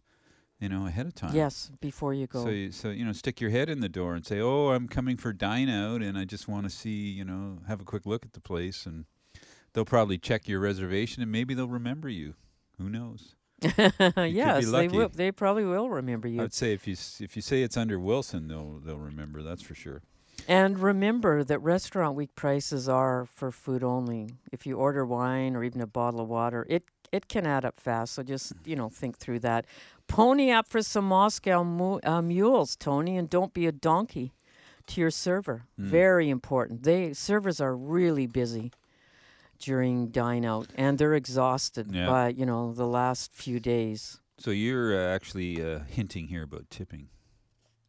[0.59, 1.35] you know, ahead of time.
[1.35, 2.45] Yes, before you go.
[2.45, 4.89] So, you, so you know, stick your head in the door and say, "Oh, I'm
[4.89, 8.05] coming for dine out, and I just want to see, you know, have a quick
[8.05, 9.05] look at the place." And
[9.73, 12.35] they'll probably check your reservation, and maybe they'll remember you.
[12.79, 13.37] Who knows?
[13.77, 15.09] You could be yes, they will.
[15.09, 16.43] They probably will remember you.
[16.43, 19.43] I'd say if you if you say it's under Wilson, they'll they'll remember.
[19.43, 20.03] That's for sure.
[20.49, 24.31] And remember that restaurant week prices are for food only.
[24.51, 27.79] If you order wine or even a bottle of water, it it can add up
[27.79, 28.15] fast.
[28.15, 29.67] So just you know think through that.
[30.09, 34.33] Pony up for some Moscow mu- uh, mules, Tony, and don't be a donkey
[34.89, 35.65] to your server.
[35.81, 35.85] Mm.
[35.85, 36.83] Very important.
[36.83, 38.73] They servers are really busy
[39.63, 42.07] during dine out, and they're exhausted Yeah.
[42.07, 44.21] by you know the last few days.
[44.39, 47.09] So you're uh, actually uh, hinting here about tipping.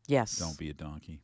[0.07, 0.38] Yes.
[0.38, 1.21] Don't be a donkey.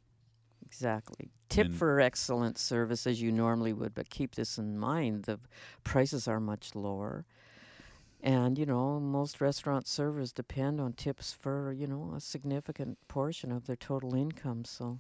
[0.66, 1.32] Exactly.
[1.50, 5.40] Tip And- for excellent service as you normally would, but keep this in mind the
[5.84, 7.26] prices are much lower.
[8.22, 13.52] And, you know, most restaurant servers depend on tips for, you know, a significant portion
[13.52, 14.66] of their total income.
[14.66, 15.00] So,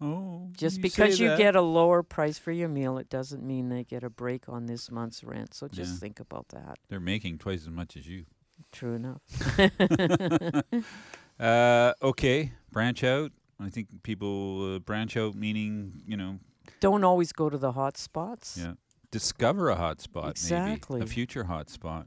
[0.00, 1.38] Oh, Just you because you that.
[1.38, 4.66] get a lower price for your meal, it doesn't mean they get a break on
[4.66, 5.54] this month's rent.
[5.54, 5.98] So just Yeah.
[6.00, 6.78] think about that.
[6.88, 8.24] They're making twice as much as you.
[8.72, 9.20] True enough.
[11.40, 13.32] uh, okay, branch out.
[13.60, 16.38] I think people uh, branch out, meaning you know,
[16.80, 18.58] Don't always go to the hot spots.
[18.60, 18.74] yeah,
[19.10, 21.00] discover a hot spot, Exactly.
[21.00, 22.06] maybe a future hot spot.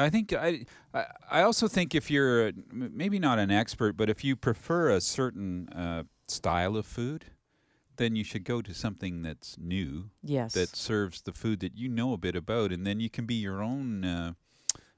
[0.00, 4.08] I think I, I I also think if you're a, maybe not an expert, but
[4.08, 7.26] if you prefer a certain uh, style of food,
[7.96, 10.10] then you should go to something that's new.
[10.22, 10.54] Yes.
[10.54, 13.34] That serves the food that you know a bit about, and then you can be
[13.34, 14.04] your own.
[14.04, 14.32] Uh,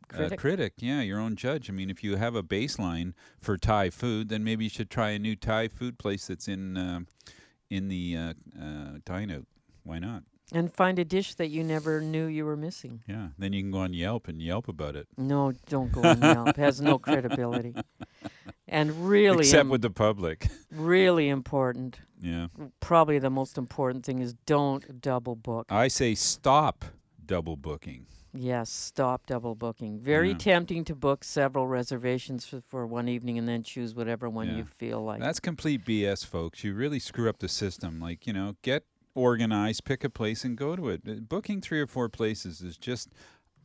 [0.08, 0.32] Critic.
[0.32, 1.70] Uh, critic, yeah, your own judge.
[1.70, 5.10] I mean, if you have a baseline for Thai food, then maybe you should try
[5.10, 7.00] a new Thai food place that's in uh,
[7.70, 9.46] in the uh, uh, dine out.
[9.84, 10.24] Why not?
[10.52, 13.02] And find a dish that you never knew you were missing.
[13.06, 15.06] Yeah, then you can go on Yelp and Yelp about it.
[15.16, 16.48] No, don't go on Yelp.
[16.48, 17.74] It has no credibility.
[18.68, 20.48] And really, except im- with the public.
[20.70, 22.00] really important.
[22.20, 22.48] Yeah.
[22.80, 25.66] Probably the most important thing is don't double book.
[25.70, 26.84] I say stop
[27.24, 28.06] double booking.
[28.32, 29.98] Yes, stop double booking.
[29.98, 30.36] Very Yeah.
[30.38, 34.56] tempting to book several reservations for, for one evening and then choose whatever one Yeah.
[34.58, 35.20] you feel like.
[35.20, 36.62] That's complete BS, folks.
[36.62, 37.98] You really screw up the system.
[38.00, 41.02] Like, you know, get organized, pick a place and go to it.
[41.08, 43.08] Uh, Booking three or four places is just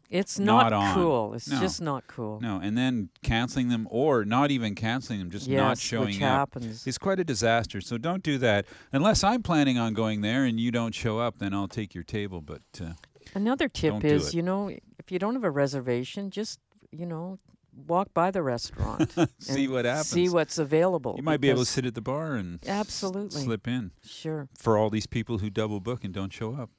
[0.09, 1.33] It's not, not cool.
[1.33, 1.59] It's No.
[1.59, 2.39] just not cool.
[2.39, 6.23] No, and then canceling them or not even canceling them, just not Yes, which showing
[6.23, 6.53] up.
[6.53, 6.85] happens.
[6.85, 7.81] It's quite a disaster.
[7.81, 8.65] So don't do that.
[8.91, 12.03] Unless I'm planning on going there and you don't show up, then I'll take your
[12.03, 12.41] table.
[12.41, 12.93] But uh,
[13.33, 16.59] Another tip is, you know, if you don't have a reservation, just,
[16.91, 17.39] you know,
[17.87, 19.13] walk by the restaurant.
[19.39, 20.07] See what happens.
[20.09, 21.15] See what's available.
[21.17, 23.41] you might be able to sit at the bar and s- Absolutely.
[23.41, 23.91] slip in.
[24.05, 24.47] Sure.
[24.57, 26.69] For all these people who double book and don't show up.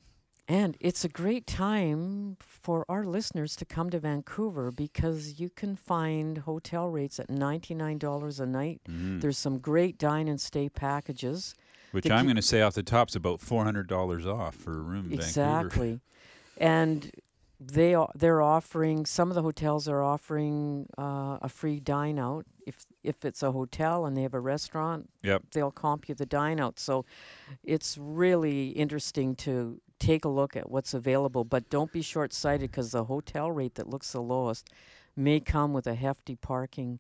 [0.49, 5.75] And it's a great time for our listeners to come to Vancouver because you can
[5.75, 8.81] find hotel rates at $99 a night.
[8.89, 9.21] Mhm.
[9.21, 11.55] There's some great dine and stay packages.
[11.91, 15.07] Which I'm going to say off the top is about $400 off for a room
[15.11, 15.25] in Vancouver.
[15.67, 16.01] Exactly.
[16.59, 17.11] and
[17.59, 22.45] they are, they're offering some of the hotels are offering uh, a free dine out
[22.67, 25.43] if if it's a hotel and they have a restaurant Yep.
[25.53, 27.05] they'll comp you the dine out so
[27.65, 32.91] it's really interesting to take a look at what's available but don't be short-sighted because
[32.93, 34.69] the hotel rate that looks the lowest
[35.17, 36.99] may come with a hefty parking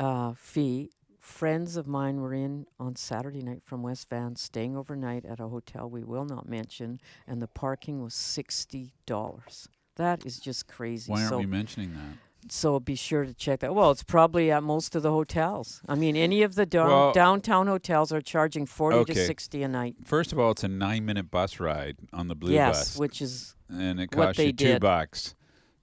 [0.00, 5.24] uh, fee friends of mine were in on Saturday night from West Van, staying overnight
[5.24, 9.68] at a hotel we will not mention, and the parking was sixty dollars.
[9.96, 11.10] That is just crazy.
[11.10, 12.52] Why aren't so, we mentioning that?
[12.52, 13.74] so be sure to check that.
[13.74, 15.80] Well, it's probably at most of the hotels.
[15.88, 19.68] I mean, any of the down, Well- downtown hotels are charging forty to sixty a
[19.68, 19.96] night.
[20.04, 22.98] First of all, it's a nine minute bus ride on the blue yes, bus.
[22.98, 24.80] which is and it costs you two did.
[24.80, 25.34] bucks.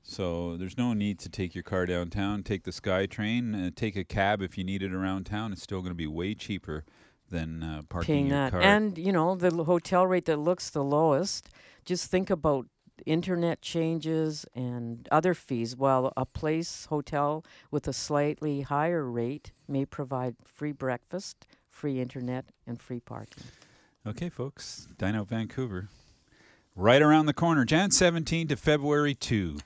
[0.05, 2.43] So there's no need to take your car downtown.
[2.43, 3.67] Take the SkyTrain.
[3.67, 5.53] Uh, take a cab if you need it around town.
[5.53, 6.83] It's still going to be way cheaper
[7.29, 8.51] than uh, parking paying your that.
[8.51, 8.61] car.
[8.61, 11.49] And you know, the hotel rate that looks the lowest.
[11.85, 12.67] Just think about
[13.05, 15.75] internet changes and other fees.
[15.75, 22.45] While a place hotel with a slightly higher rate may provide free breakfast, free internet,
[22.67, 23.43] and free parking.
[24.05, 25.89] Okay, folks, Dine Out Vancouver.
[26.75, 29.57] Right around the corner, Jan 17 to February 2.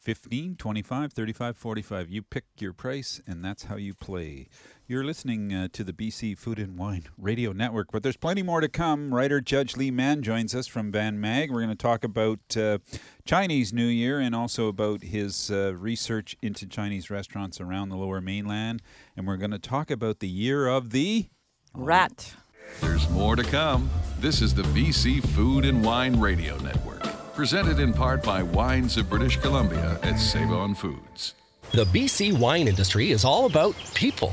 [0.00, 2.10] 15, 25, 35, 45.
[2.10, 4.48] You pick your price, and that's how you play.
[4.86, 8.60] You're listening uh, to the BC Food and Wine Radio Network, but there's plenty more
[8.60, 9.12] to come.
[9.12, 11.50] Writer Judge Lee Mann joins us from Van Mag.
[11.50, 12.78] We're going to talk about uh,
[13.26, 18.20] Chinese New Year and also about his uh, research into Chinese restaurants around the lower
[18.20, 18.80] mainland.
[19.16, 21.26] And we're going to talk about the year of the
[21.74, 22.34] Rat.
[22.80, 23.90] There's more to come.
[24.20, 27.04] This is the BC Food and Wine Radio Network,
[27.38, 31.34] presented in part by Wines of British Columbia at Save On Foods.
[31.70, 34.32] The BC wine industry is all about people.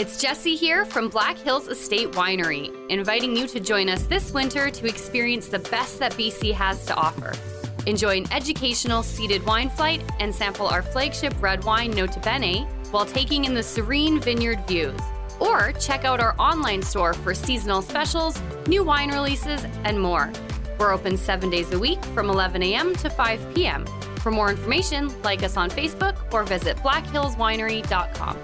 [0.00, 4.70] It's Jesse here from Black Hills Estate Winery, inviting you to join us this winter
[4.70, 7.34] to experience the best that BC has to offer.
[7.84, 13.04] Enjoy an educational seated wine flight and sample our flagship red wine Nota Bene while
[13.04, 14.98] taking in the serene vineyard views.
[15.38, 20.32] Or check out our online store for seasonal specials, new wine releases, and more.
[20.78, 22.96] We're open seven days a week from 11 a.m.
[22.96, 23.84] to 5 p.m.
[24.20, 28.38] For more information, like us on Facebook or visit blackhillswinery.com.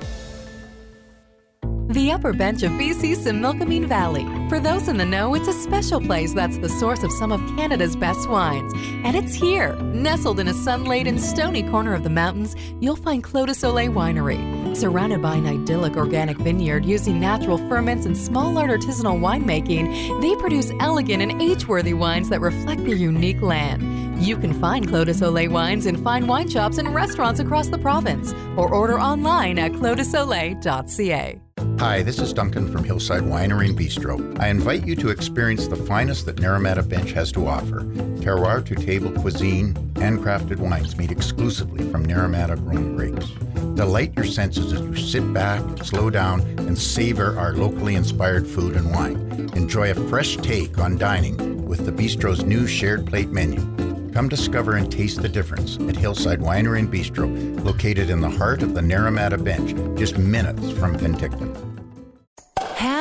[1.88, 4.24] The upper bench of BC's Similkameen Valley.
[4.48, 7.40] For those in the know, it's a special place that's the source of some of
[7.56, 8.72] Canada's best wines.
[9.04, 13.46] And it's here, nestled in a sun-laden, stony corner of the mountains, you'll find Clos
[13.46, 14.76] de Soleil Winery.
[14.76, 20.34] Surrounded by an idyllic organic vineyard using natural ferments and small art artisanal winemaking, they
[20.40, 24.20] produce elegant and age-worthy wines that reflect their unique land.
[24.20, 27.78] You can find Clos de Soleil wines in fine wine shops and restaurants across the
[27.78, 31.45] province, or order online at closdesoleil.ca.
[31.78, 34.40] Hi, this is Duncan from Hillside Winery and Bistro.
[34.40, 38.74] I invite you to experience the finest that Naramata Bench has to offer terroir to
[38.74, 43.30] table cuisine, handcrafted wines made exclusively from Naramata grown grapes.
[43.76, 48.74] Delight your senses as you sit back, slow down, and savor our locally inspired food
[48.74, 49.50] and wine.
[49.54, 53.60] Enjoy a fresh take on dining with the Bistro's new shared plate menu.
[54.12, 58.62] Come discover and taste the difference at Hillside Winery and Bistro, located in the heart
[58.62, 61.65] of the Naramata Bench, just minutes from Penticton.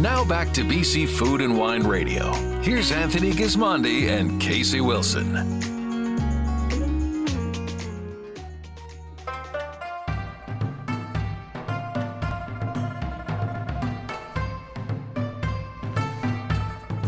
[0.00, 2.32] Now back to BC Food and Wine Radio.
[2.62, 5.34] Here's Anthony Gismondi and Casey Wilson.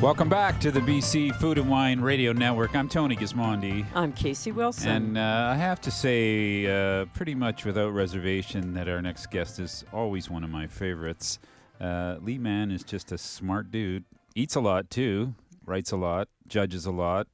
[0.02, 2.76] Welcome back to the BC Food and Wine Radio Network.
[2.76, 3.86] I'm Tony Gismondi.
[3.94, 4.90] I'm Casey Wilson.
[4.90, 9.60] And uh, I have to say, uh, pretty much without reservation, that our next guest
[9.60, 11.38] is always one of my favorites.
[11.82, 14.04] Uh, Lee Man is just a smart dude.
[14.36, 15.34] Eats a lot too,
[15.66, 17.26] writes a lot, judges a lot,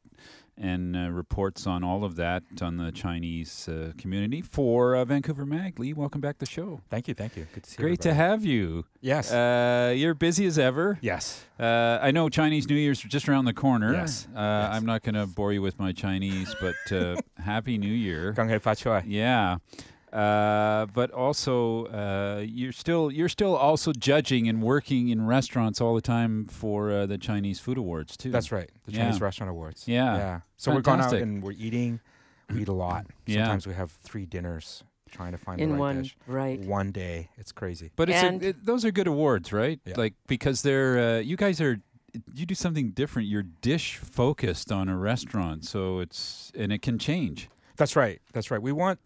[0.56, 5.44] and uh, reports on all of that on the Chinese uh, community for uh, Vancouver
[5.44, 5.78] Mag.
[5.78, 6.80] Lee, welcome back to the show.
[6.88, 7.46] Thank you, thank you.
[7.52, 8.86] Good to see Great you, to have you.
[9.02, 9.30] Yes.
[9.30, 10.98] Uh, you're busy as ever.
[11.02, 11.44] Yes.
[11.60, 13.92] Uh, I know Chinese New Year's just around the corner.
[13.92, 14.26] Yes.
[14.34, 14.70] Uh, yes.
[14.72, 16.74] I'm not going to bore you with my Chinese, but
[17.44, 18.32] Happy New Year.
[18.32, 19.04] Gong Hei Fa Chua.
[19.06, 19.58] Yeah.
[20.12, 25.94] Uh, but also, uh, you're still you're still also judging and working in restaurants all
[25.94, 28.30] the time for uh, the Chinese Food Awards too.
[28.30, 28.70] That's right.
[28.86, 29.04] The Yeah.
[29.04, 29.86] Chinese Restaurant Awards.
[29.86, 30.16] Yeah.
[30.16, 30.40] Yeah.
[30.56, 32.00] So we're going out and we're eating.
[32.52, 33.06] We eat a lot.
[33.26, 33.44] Yeah.
[33.44, 36.16] Sometimes we have three dinners trying to find In the right one- dish.
[36.26, 36.58] right.
[36.60, 37.28] One day.
[37.36, 37.90] It's crazy.
[37.96, 39.78] But it's a, it, those are good awards, right?
[39.84, 39.94] Yeah.
[39.98, 41.78] Like because they're uh, you guys are
[42.34, 43.28] you do something different.
[43.28, 47.50] You're dish focused on a restaurant, so it's and it can change.
[47.76, 48.20] That's right.
[48.32, 48.60] That's right.
[48.62, 48.98] We want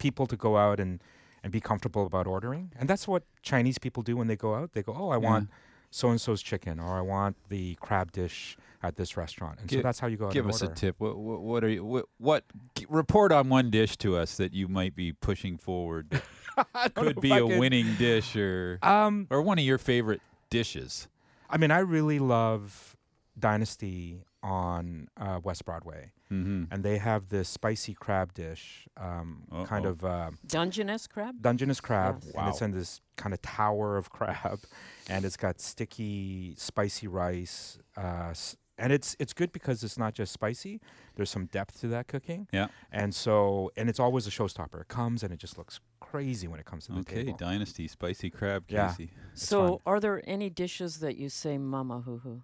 [0.00, 1.00] people to go out and,
[1.44, 2.72] and be comfortable about ordering.
[2.78, 4.72] And that's what Chinese people do when they go out.
[4.72, 5.30] They go, oh, I Yeah.
[5.30, 5.48] want
[5.92, 9.58] so and so's chicken, or I want the crab dish at this restaurant.
[9.60, 10.72] And so that's how you go out Give us order.
[10.72, 10.96] a tip.
[10.98, 11.84] What, what, what are you?
[11.84, 12.44] What, what
[12.76, 16.10] g- report on one dish to us that you might be pushing forward?
[16.10, 16.22] that
[16.74, 20.20] I don't know Could be a winning dish or Um, or one of your favorite
[20.48, 21.08] dishes.
[21.48, 22.94] I mean, I really love
[23.36, 26.64] Dynasty on uh, West Broadway, Mm-hmm.
[26.72, 31.42] and they have this spicy crab dish, um, kind of uh, Dungeness crab?
[31.42, 32.34] Dungeness crab, Yes.
[32.36, 34.60] and it's in this kind of tower of crab,
[35.08, 40.14] and it's got sticky, spicy rice, uh, s- and it's it's good because it's not
[40.14, 40.80] just spicy.
[41.16, 42.68] There's some depth to that cooking, Yeah.
[42.92, 44.80] and so and it's always a showstopper.
[44.82, 47.36] It comes and it just looks crazy when it comes to the Okay, table.
[47.38, 48.94] Dynasty spicy crab, Yeah.
[49.34, 49.78] So, fun.
[49.84, 52.40] are there any dishes that you say mama hoo hoo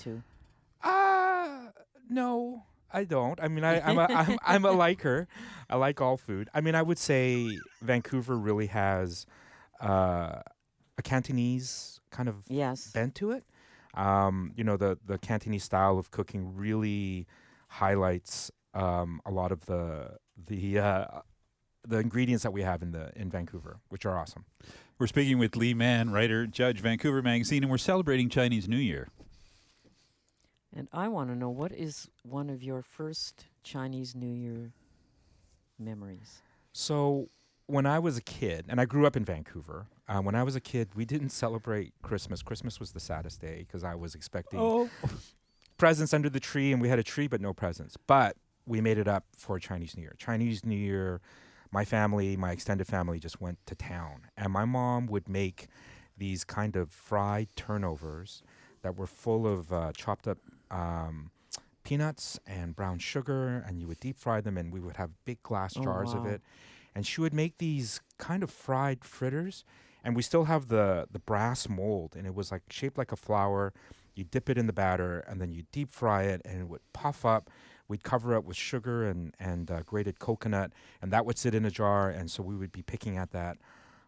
[0.00, 0.22] to?
[0.82, 1.68] Uh
[2.10, 3.38] no, I don't.
[3.42, 5.28] I mean, I, I'm a I'm, I'm a liker.
[5.68, 6.48] I like all food.
[6.54, 9.26] I mean, I would say Vancouver really has
[9.82, 10.40] uh,
[10.96, 12.90] a Cantonese kind of Yes.
[12.92, 13.44] bent to it.
[13.94, 17.26] Um, you know, the the Cantonese style of cooking really
[17.68, 21.06] highlights um, a lot of the the uh,
[21.86, 24.44] the ingredients that we have in the in Vancouver, which are awesome.
[24.98, 29.08] We're speaking with Lee Man, writer, judge, Vancouver Magazine, and we're celebrating Chinese New Year.
[30.74, 34.72] And I want to know what is one of your first Chinese New Year
[35.78, 36.42] memories?
[36.72, 37.28] So
[37.66, 40.56] when I was a kid, and I grew up in Vancouver, uh, when I was
[40.56, 42.42] a kid, we didn't celebrate Christmas.
[42.42, 44.90] Christmas was the saddest day because I was expecting Oh.
[45.76, 47.96] presents under the tree, and we had a tree but no presents.
[48.06, 50.14] But we made it up for Chinese New Year.
[50.18, 51.20] Chinese New Year,
[51.70, 55.68] my family, my extended family, just went to town, and my mom would make
[56.16, 58.42] these kind of fried turnovers
[58.82, 60.38] that were full of uh, chopped up
[60.70, 61.30] um,
[61.84, 65.42] peanuts and brown sugar, and you would deep fry them, and we would have big
[65.42, 66.42] glass Oh, jars of it.
[66.94, 69.64] And she would make these kind of fried fritters,
[70.04, 73.16] and we still have the the brass mold, and it was like shaped like a
[73.16, 73.72] flower.
[74.14, 76.80] You dip it in the batter, and then you deep fry it, and it would
[76.92, 77.50] puff up.
[77.86, 81.64] We'd cover it with sugar and and uh, grated coconut, and that would sit in
[81.64, 82.10] a jar.
[82.10, 83.58] And so we would be picking at that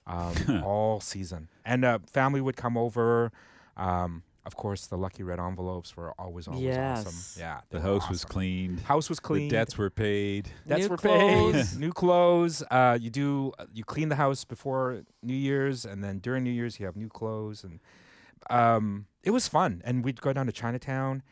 [0.07, 0.35] um,
[0.65, 1.49] all season.
[1.65, 3.31] And uh, family would come over.
[3.77, 7.07] Um, of course, the lucky red envelopes were always always Yes.
[7.07, 7.41] awesome.
[7.41, 8.81] Yeah, The they were house was cleaned.
[8.81, 9.51] House was cleaned.
[9.51, 10.49] The debts were paid.
[10.67, 11.73] Debts New were clothes.
[11.73, 11.81] paid.
[11.81, 12.63] New clothes.
[12.71, 13.53] Uh, you do.
[13.73, 17.09] You clean the house before New Year's, and then during New Year's you have new
[17.09, 17.81] clothes, and
[18.49, 19.83] um, it was fun.
[19.85, 21.23] And we'd go down to Chinatown,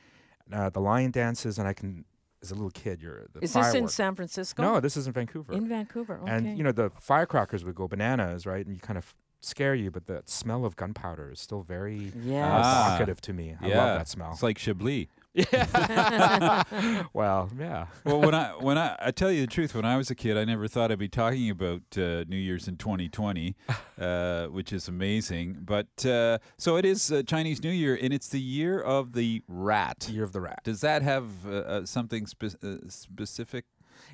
[0.52, 2.04] uh, the lion dances, and I can,
[2.42, 4.62] as a little kid, you're the Is this in San Francisco?
[4.62, 5.52] No, this is in Vancouver.
[5.54, 6.30] In Vancouver, okay.
[6.30, 8.64] And you know the firecrackers would go bananas, right?
[8.64, 12.45] And you kind of scare you, but the smell of gunpowder is still very Yes.
[12.45, 13.55] uh, Ah, evocative to me.
[13.61, 13.76] I yeah.
[13.78, 14.32] love that smell.
[14.32, 15.07] It's like Chablis.
[15.34, 16.64] Yeah.
[17.12, 17.86] well, yeah.
[18.05, 20.36] well, when I when I I tell you the truth, when I was a kid,
[20.36, 23.55] I never thought I'd be talking about uh, New Year's in 2020,
[24.01, 25.59] uh, which is amazing.
[25.61, 29.43] But uh, so it is uh, Chinese New Year, and it's the year of the
[29.47, 30.09] rat.
[30.11, 30.61] Year of the rat.
[30.64, 33.64] Does that have uh, uh, something spe- uh, specific?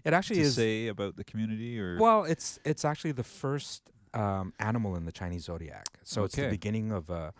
[0.04, 3.82] It actually to is- say about the community, or Well, it's it's actually the first
[4.14, 7.32] um, animal in the Chinese zodiac, so it's the beginning of a,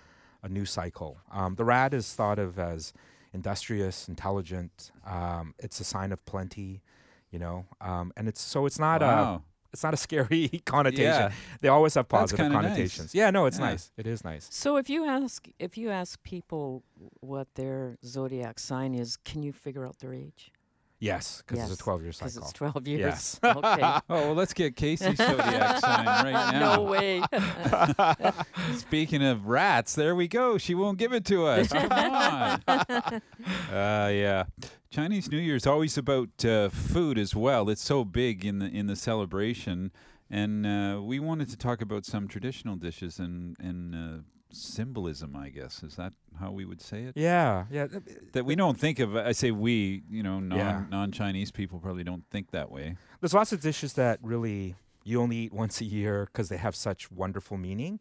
[0.43, 1.19] a new cycle.
[1.33, 2.93] Um, the rat is thought of as
[3.33, 4.91] industrious, intelligent.
[5.07, 6.83] Um, it's a sign of plenty,
[7.31, 9.41] you know, um, and it's so it's not a
[9.73, 11.05] it's not a scary connotation.
[11.05, 11.33] Yeah.
[11.61, 12.65] They always have positive kinda nice.
[12.71, 13.15] connotations.
[13.15, 13.65] Yeah, no, it's Yeah.
[13.71, 13.91] nice.
[13.97, 14.47] It is nice.
[14.53, 16.85] So if you ask if you ask people
[17.21, 20.53] what their zodiac sign is, can you figure out their age?
[21.01, 22.43] Yes, because it's a 12 year cycle.
[22.43, 23.01] it's 12 years.
[23.01, 23.41] Yes.
[23.45, 23.83] Okay.
[23.83, 26.77] oh, well, let's get Casey's zodiac sign right now.
[26.77, 27.23] No way.
[28.77, 30.57] Speaking of rats, there we go.
[30.59, 31.69] She won't give it to us.
[31.69, 32.63] Come on.
[32.69, 33.21] uh,
[34.13, 34.45] yeah.
[34.91, 37.69] Chinese New Year is always about uh, food as well.
[37.69, 39.91] It's so big in the in the celebration,
[40.31, 44.23] and uh, we wanted to talk about some traditional dishes and and uh,
[44.55, 45.37] symbolism.
[45.37, 47.13] I guess is that how we would say it?
[47.17, 47.87] Yeah, yeah.
[48.33, 49.17] That uh, we don't think of.
[49.17, 50.03] I say we.
[50.11, 50.85] You know, non Yeah.
[50.91, 52.97] non Chinese people probably don't think that way.
[53.21, 54.75] There's lots of dishes that really
[55.05, 58.01] you only eat once a year because they have such wonderful meaning.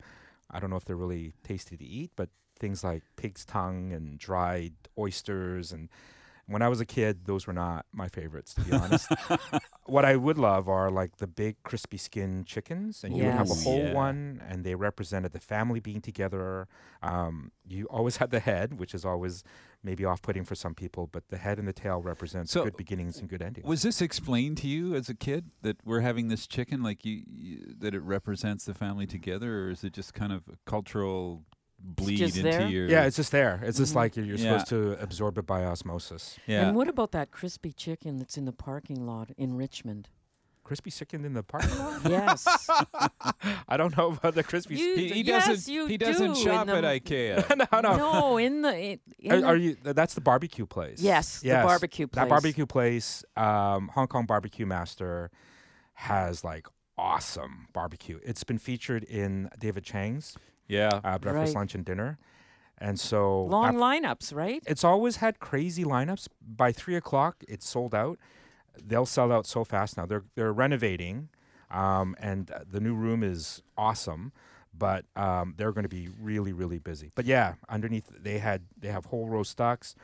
[0.50, 2.30] I don't know if they're really tasty to eat, but
[2.60, 5.90] things like pig's tongue and dried oysters and
[6.48, 9.10] when I was a kid, those were not my favorites, to be honest.
[9.86, 13.50] what I would love are like the big crispy skin chickens, and you would have
[13.50, 13.94] a whole Yeah.
[13.94, 16.68] one, and they represented the family being together.
[17.02, 19.44] Um, you always had the head, which is always
[19.84, 23.20] maybe off-putting for some people, but the head and the tail represents So, good beginnings
[23.20, 23.68] and good endings.
[23.68, 27.24] Was this explained to you as a kid that we're having this chicken, like you,
[27.28, 31.44] you that it represents the family together, or is it just kind of a cultural
[31.84, 32.68] bleed into there?
[32.68, 32.88] your?
[32.88, 33.60] Yeah, it's just there.
[33.64, 33.98] It's just Mhm.
[33.98, 34.58] like you're, you're Yeah.
[34.58, 36.38] supposed to absorb it by osmosis.
[36.48, 36.68] yeah.
[36.68, 40.10] And what about that crispy chicken that's in the parking lot in Richmond?
[40.64, 42.02] Crispy chicken in the parking lot?
[42.10, 42.48] Yes.
[43.68, 44.76] I don't know about the crispy.
[44.76, 45.74] You- he, he yes, doesn't.
[45.74, 47.68] you he doesn't do in shop the- at IKEA.
[47.74, 47.98] no, no.
[47.98, 49.76] No, in the in, in Are, the- are you?
[49.84, 51.02] That's the barbecue place.
[51.02, 51.66] Yes, the Yes.
[51.66, 52.30] barbecue That place.
[52.30, 55.32] barbecue place, um, Hong Kong Barbecue Master,
[55.96, 56.68] has like
[56.98, 58.20] awesome barbecue.
[58.24, 61.02] It's been featured in David Chang's yeah.
[61.04, 61.60] uh, breakfast, Right.
[61.60, 62.18] lunch, and dinner,
[62.78, 64.64] and so long lineups, right?
[64.68, 66.28] it's always had crazy lineups.
[66.42, 68.18] By three o'clock, it's sold out.
[68.82, 70.06] They'll sell out so fast now.
[70.06, 71.30] They're they're renovating,
[71.70, 74.32] um, and uh, the new room is awesome.
[74.76, 77.12] But um, they're going to be really really busy.
[77.14, 79.96] But yeah, underneath they had they have whole roast ducks,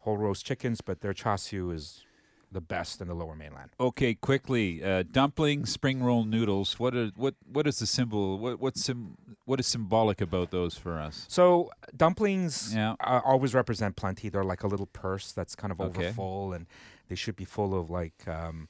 [0.00, 2.04] whole roast chickens, but their char siu is
[2.50, 3.70] the best in the Lower Mainland.
[3.78, 4.82] Okay, quickly.
[4.82, 6.78] Uh, dumpling, spring roll noodles.
[6.78, 8.38] What are what what is the symbol?
[8.38, 11.26] What what's sim, what is symbolic about those for us?
[11.28, 12.94] So dumplings Yeah.
[13.00, 14.28] uh, always represent plenty.
[14.30, 16.06] They're like a little purse that's kind of Okay.
[16.06, 16.66] overfull, and
[17.08, 18.68] they should be full of like um,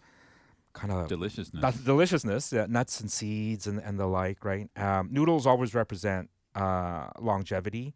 [0.72, 1.62] kind of Deliciousness.
[1.62, 4.68] That's deliciousness, yeah, nuts and seeds and, and the like, right?
[4.76, 7.94] Um, noodles always represent uh, longevity.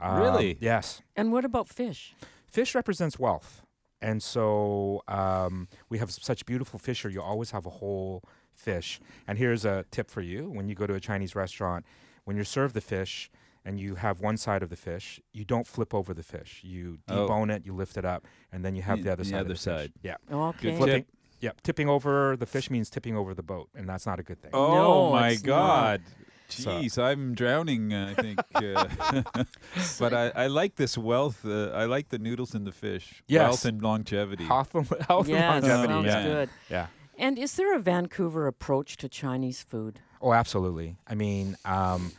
[0.00, 0.56] Um, Really?
[0.60, 1.02] Yes.
[1.16, 2.14] And what about fish?
[2.46, 3.62] Fish represents wealth.
[4.04, 7.10] And so um, we have such beautiful fish here.
[7.10, 9.00] You always have a whole fish.
[9.26, 11.86] And here's a tip for you when you go to a Chinese restaurant,
[12.24, 13.30] when you're served the fish
[13.64, 16.60] and you have one side of the fish, you don't flip over the fish.
[16.62, 17.26] You Oh.
[17.26, 19.34] debone it, you lift it up, and then you have Y- the other the side.
[19.36, 19.62] other of the fish.
[19.62, 19.92] side.
[20.02, 20.16] Yeah.
[20.30, 20.68] Okay.
[20.68, 21.08] Good Flipping, tip.
[21.40, 24.38] yeah, tipping over the fish means tipping over the boat, and that's not a good
[24.42, 24.50] thing.
[24.52, 26.02] Oh No, my God!
[26.02, 26.10] not.
[26.54, 26.62] God.
[26.62, 27.92] So- Jeez, I'm drowning.
[27.92, 29.44] uh, I think, uh,
[29.98, 31.44] but I, I like this wealth.
[31.44, 33.22] Uh, I like the noodles and the fish.
[33.26, 33.42] Yes.
[33.42, 34.44] Wealth and longevity.
[34.44, 35.88] Health and, health and longevity.
[35.88, 36.22] sounds yeah.
[36.22, 36.50] good.
[36.70, 36.86] Yeah.
[37.16, 40.00] And is there a Vancouver approach to Chinese food?
[40.20, 40.96] Oh, absolutely.
[41.06, 42.12] I mean, um,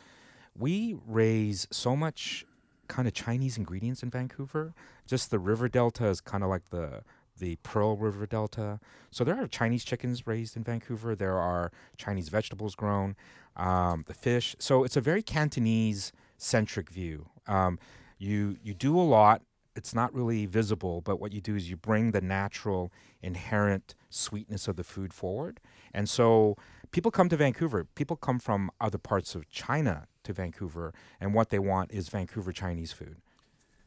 [0.58, 2.46] we raise so much
[2.88, 4.74] kind of Chinese ingredients in Vancouver.
[5.06, 7.02] Just the river delta is kind of like the
[7.38, 8.80] the Pearl River Delta.
[9.10, 11.14] So there are Chinese chickens raised in Vancouver.
[11.14, 13.14] There are Chinese vegetables grown,
[13.56, 14.56] um, the fish.
[14.58, 17.28] So it's a very Cantonese centric view.
[17.46, 17.78] Um,
[18.18, 19.42] you you do a lot.
[19.74, 22.90] It's not really visible, but what you do is you bring the natural,
[23.22, 25.60] inherent sweetness of the food forward.
[25.92, 26.56] And so
[26.92, 27.84] people come to Vancouver.
[27.84, 32.52] People come from other parts of China to Vancouver, and what they want is Vancouver
[32.52, 33.18] Chinese food.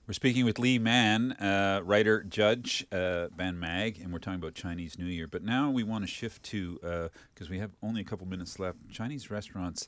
[0.10, 4.56] We're speaking with Lee Man, uh, writer, judge, uh, Van Mag, and we're talking about
[4.56, 5.28] Chinese New Year.
[5.28, 8.80] But now we want to shift to, because we have only a couple minutes left,
[8.90, 9.88] Chinese restaurants.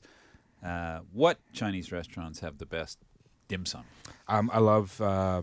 [0.63, 2.99] Uh, what Chinese restaurants have the best
[3.47, 3.83] dim sum?
[4.27, 5.41] Um, I love uh,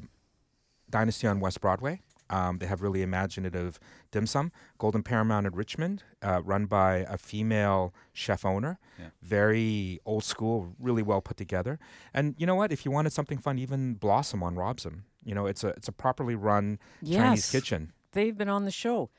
[0.88, 2.00] Dynasty on West Broadway.
[2.30, 3.78] Um, they have really imaginative
[4.10, 4.52] dim sum.
[4.78, 8.78] Golden Paramount in Richmond, uh, run by a female chef owner.
[8.98, 9.06] Yeah.
[9.22, 11.78] Very old school, really well put together.
[12.12, 12.72] And you know what?
[12.72, 15.04] If you wanted something fun, even Blossom on Robson.
[15.24, 17.92] You know, it's a it's a properly run Chinese kitchen.
[18.12, 19.10] They've been on the show.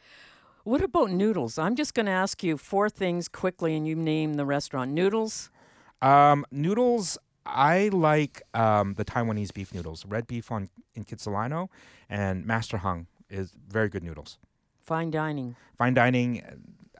[0.63, 1.57] What about noodles?
[1.57, 4.91] I'm just going to ask you four things quickly, and you name the restaurant.
[4.91, 5.49] Noodles.
[6.01, 7.17] Um, noodles.
[7.45, 10.69] I like um, the Taiwanese beef noodles, red beef on
[10.99, 11.69] in Kitsilano,
[12.09, 14.37] and Master Hung is very good noodles.
[14.85, 15.55] Fine dining.
[15.77, 16.43] Fine dining,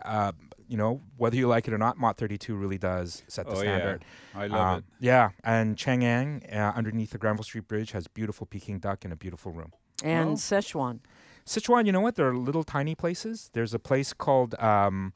[0.04, 0.32] uh,
[0.68, 3.56] you know, whether you like it or not, Mott 32 really does set the Oh,
[3.62, 3.78] yeah.
[3.78, 4.06] standard.
[4.36, 4.84] I love Uh, it.
[5.00, 9.16] Yeah, and Chang'an uh, underneath the Granville Street Bridge has beautiful Peking duck in a
[9.16, 9.74] beautiful room.
[10.04, 10.34] And Oh.
[10.34, 11.00] Szechuan.
[11.46, 12.16] Sichuan, you know what?
[12.16, 13.50] There are little tiny places.
[13.54, 15.14] There's a place called um,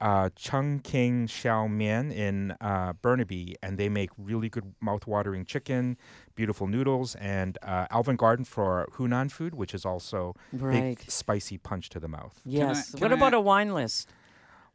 [0.00, 5.96] uh, Chung King Xiao Mian in uh, Burnaby, and they make really good mouth-watering chicken,
[6.34, 10.98] beautiful noodles, and uh, Alvin Garden for Hunan food, which is also Right.
[10.98, 12.40] big spicy punch to the mouth.
[12.44, 12.94] Yes.
[12.98, 14.10] what about a wine list?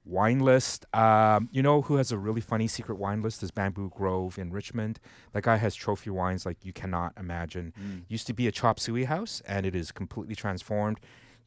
[0.06, 0.86] Wine list.
[0.96, 3.44] Um, you know who has a really funny secret wine list?
[3.44, 5.00] Is Bamboo Grove in Richmond.
[5.34, 7.74] That guy has trophy wines like you cannot imagine.
[7.80, 8.04] Mm.
[8.08, 11.00] Used to be a chop suey house, and it is completely transformed.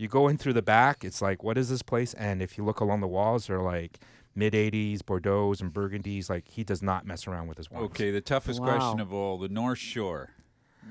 [0.02, 2.12] You go in through the back, it's like, what is this place?
[2.14, 4.00] And if you look along the walls, they're like
[4.34, 6.28] mid 80s Bordeaux's and Burgundies.
[6.28, 7.84] Like he does not mess around with his wines.
[7.86, 8.66] Okay, the toughest Wow.
[8.76, 10.30] question of all the North Shore.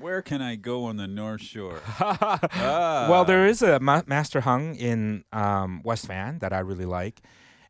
[0.00, 1.80] Where can I go on the North Shore?
[2.00, 3.06] Ah.
[3.10, 7.20] Well, there is a ma- Master Hung in um, West Van that I really like,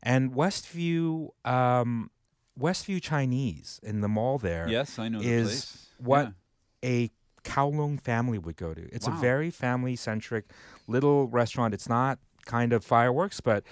[0.01, 2.09] and Westview, um,
[2.57, 4.67] Westview Chinese in the mall there.
[4.69, 5.87] Yes, I know the Is place.
[5.97, 6.31] what
[6.85, 7.09] a
[7.43, 8.87] Kowloon family would go to.
[8.95, 9.17] It's Wow.
[9.17, 10.45] a very family centric
[10.87, 11.73] little restaurant.
[11.73, 13.63] It's not kind of fireworks, but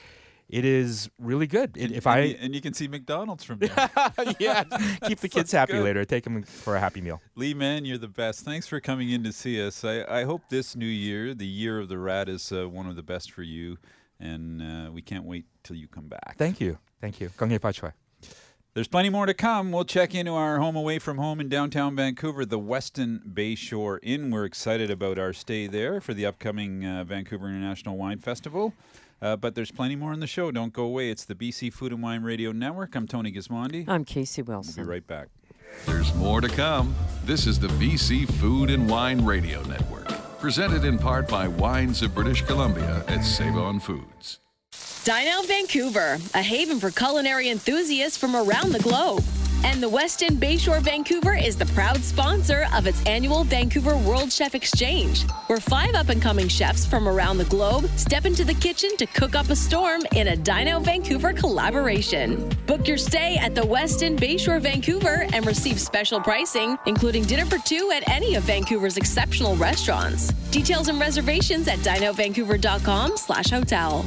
[0.49, 1.75] it is really good.
[1.77, 3.89] It, And- if and I you- and you can see McDonald's from there.
[4.39, 4.63] yeah,
[5.05, 5.83] keep the kids happy good.
[5.83, 6.03] later.
[6.05, 7.21] Take them for a happy meal.
[7.35, 8.41] Lee, man, you're the best.
[8.43, 9.83] Thanks for coming in to see us.
[9.85, 12.95] I, I hope this new year, the year of the rat, is uh, one of
[12.95, 13.77] the best for you,
[14.19, 16.35] and uh, we can't wait till you come back.
[16.37, 17.29] Thank you, thank you.
[17.37, 17.91] Gong Hei Fa Choi.
[18.73, 19.73] There's plenty more to come.
[19.73, 23.99] We'll check into our home away from home in downtown Vancouver, the Weston Bay Shore
[24.01, 24.31] Inn.
[24.31, 28.73] We're excited about our stay there for the upcoming uh, Vancouver International Wine Festival.
[29.21, 30.51] Uh, but there's plenty more in the show.
[30.51, 31.09] Don't go away.
[31.09, 32.95] It's the BC Food and Wine Radio Network.
[32.95, 33.89] I'm Tony Gismondi.
[33.89, 34.73] I'm Casey Wilson.
[34.77, 35.27] We'll be right back.
[35.85, 36.95] There's more to come.
[37.25, 40.07] This is the BC Food and Wine Radio Network,
[40.39, 44.39] presented in part by Wines of British Columbia at Save On Foods.
[45.03, 49.23] Dine Out Vancouver, a haven for culinary enthusiasts from around the globe.
[49.63, 54.53] And the Westin Bayshore Vancouver is the proud sponsor of its annual Vancouver World Chef
[54.53, 58.95] Exchange, where five up and coming chefs from around the globe step into the kitchen
[58.97, 62.47] to cook up a storm in a Dine Out Vancouver collaboration.
[62.67, 67.57] Book your stay at the Westin Bayshore Vancouver and receive special pricing, including dinner for
[67.57, 70.27] two at any of Vancouver's exceptional restaurants.
[70.51, 74.05] Details and reservations at dineoutvancouver.com slash hotel.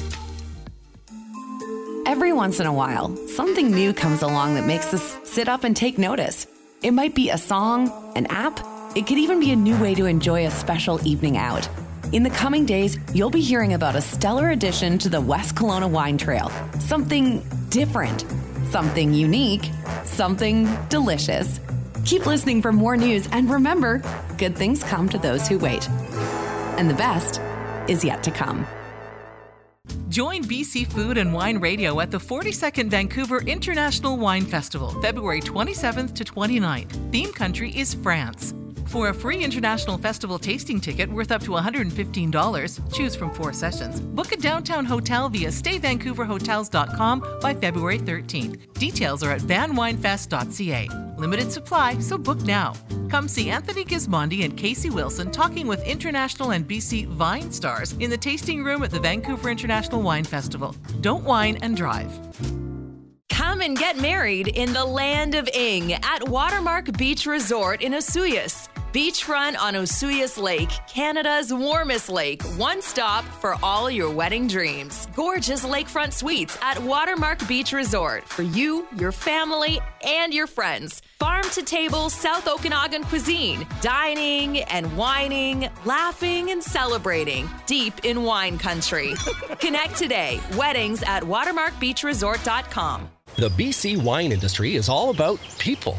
[2.07, 5.74] Every once in a while, something new comes along that makes us sit up and
[5.74, 6.46] take notice.
[6.82, 8.61] It might be a song, an app,
[8.94, 11.66] it could even be a new way to enjoy a special evening out.
[12.12, 15.88] In the coming days, you'll be hearing about a stellar addition to the West Kelowna
[15.88, 16.50] Wine Trail.
[16.78, 18.26] Something different,
[18.70, 19.70] something unique,
[20.05, 21.59] something delicious.
[22.05, 24.02] Keep listening for more news and remember,
[24.36, 25.88] good things come to those who wait.
[26.76, 27.40] And the best
[27.88, 28.66] is yet to come.
[30.15, 36.15] Join BC Food and Wine Radio at the 42nd Vancouver International Wine Festival, February 27th
[36.15, 37.11] to 29th.
[37.11, 38.55] Theme country is France.
[38.87, 43.99] For a free international festival tasting ticket worth up to $115, choose from four sessions.
[44.01, 48.73] Book a downtown hotel via stayvancouverhotels.com by February 13th.
[48.75, 50.89] Details are at vanwinefest.ca.
[51.25, 52.75] Limited supply, so book now.
[53.09, 58.11] Come see Anthony Gismondi and Casey Wilson talking with international and BC Vine stars in
[58.11, 60.77] the tasting room at the Vancouver International Wine Festival.
[61.01, 62.12] Don't wine and drive.
[63.31, 68.68] Come and get married in the land of Ing at Watermark Beach Resort in Osoyoos.
[68.95, 72.40] Beachfront on Osoyoos Lake, Canada's warmest lake.
[72.57, 75.09] One stop for all your wedding dreams.
[75.16, 81.03] Gorgeous lakefront suites at Watermark Beach Resort for you, your family, and your friends.
[81.18, 83.66] Farm to table South Okanagan cuisine.
[83.80, 87.51] Dining and wining, laughing and celebrating.
[87.66, 89.14] Deep in wine country.
[89.59, 90.38] Connect today.
[90.57, 93.11] Weddings at watermarkbeachresort.com.
[93.38, 95.99] The BC wine industry is all about people.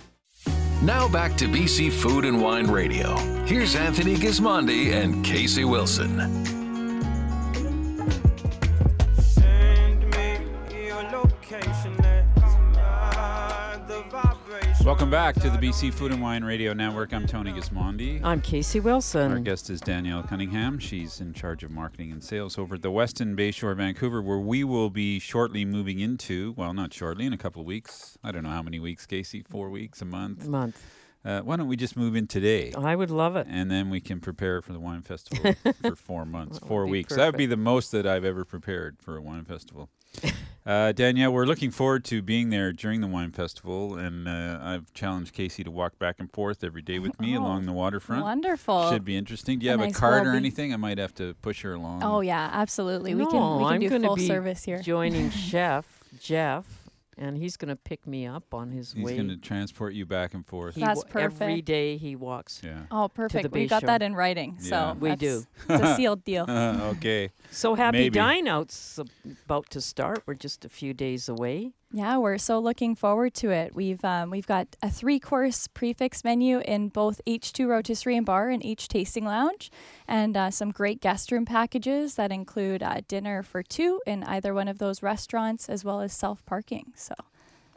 [0.81, 3.15] Now back to BC Food and Wine Radio.
[3.45, 6.60] Here's Anthony Gismondi and Casey Wilson.
[14.83, 17.13] Welcome back to the BC Food and Wine Radio Network.
[17.13, 18.19] I'm Tony Gismondi.
[18.23, 19.31] I'm Casey Wilson.
[19.31, 20.79] Our guest is Danielle Cunningham.
[20.79, 24.63] She's in charge of marketing and sales over at the Westin Bayshore, Vancouver, where we
[24.63, 26.55] will be shortly moving into.
[26.57, 28.17] Well, not shortly, in a couple of weeks.
[28.23, 29.43] I don't know how many weeks, Casey.
[29.47, 30.45] Four weeks, a month.
[30.45, 30.83] A month.
[31.23, 32.73] Uh, why don't we just move in today?
[32.75, 33.45] I would love it.
[33.47, 35.53] And then we can prepare for the wine festival
[35.83, 37.15] for four months, four weeks.
[37.15, 39.89] That would be the most that I've ever prepared for a wine festival.
[40.65, 44.93] uh, Danielle, we're looking forward to being there during the wine festival, and uh, I've
[44.93, 48.23] challenged Casey to walk back and forth every day with me Oh, along the waterfront.
[48.23, 48.89] wonderful.
[48.91, 49.59] Should be interesting.
[49.59, 50.73] Do you A have nice a cart or well-be- anything?
[50.73, 52.03] I might have to push her along.
[52.03, 53.15] Oh yeah, absolutely.
[53.15, 54.79] We can we can I'm do gonna full be service here.
[54.81, 55.85] joining Chef
[56.19, 56.65] Jeff,
[57.17, 59.15] and he's going to pick me up on his He's way.
[59.15, 60.75] going to transport you back and forth.
[60.75, 61.41] He That's wa- Every perfect.
[61.41, 62.61] Every day he walks.
[62.63, 62.83] Yeah.
[62.89, 63.51] Oh, perfect.
[63.51, 63.85] We got Bayshore.
[63.87, 64.93] that in writing, so Yeah.
[64.93, 65.45] We do.
[65.69, 66.45] It's a sealed deal.
[66.47, 67.29] Uh, okay.
[67.51, 68.13] So happy Maybe.
[68.19, 68.99] dine out's
[69.45, 70.23] about to start.
[70.25, 71.73] We're just a few days away.
[71.93, 73.75] Yeah, we're so looking forward to it.
[73.75, 78.63] We've um, we've got a three-course prefix menu in both H2 Rotisserie and Bar and
[78.63, 79.69] H Tasting Lounge,
[80.07, 84.53] and uh, some great guest room packages that include uh, dinner for two in either
[84.53, 86.93] one of those restaurants, as well as self parking.
[86.95, 87.13] So